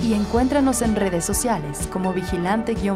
Y 0.00 0.14
encuéntranos 0.14 0.80
en 0.80 0.94
redes 0.94 1.24
sociales 1.24 1.88
como 1.90 2.12
vigilante-bio. 2.12 2.94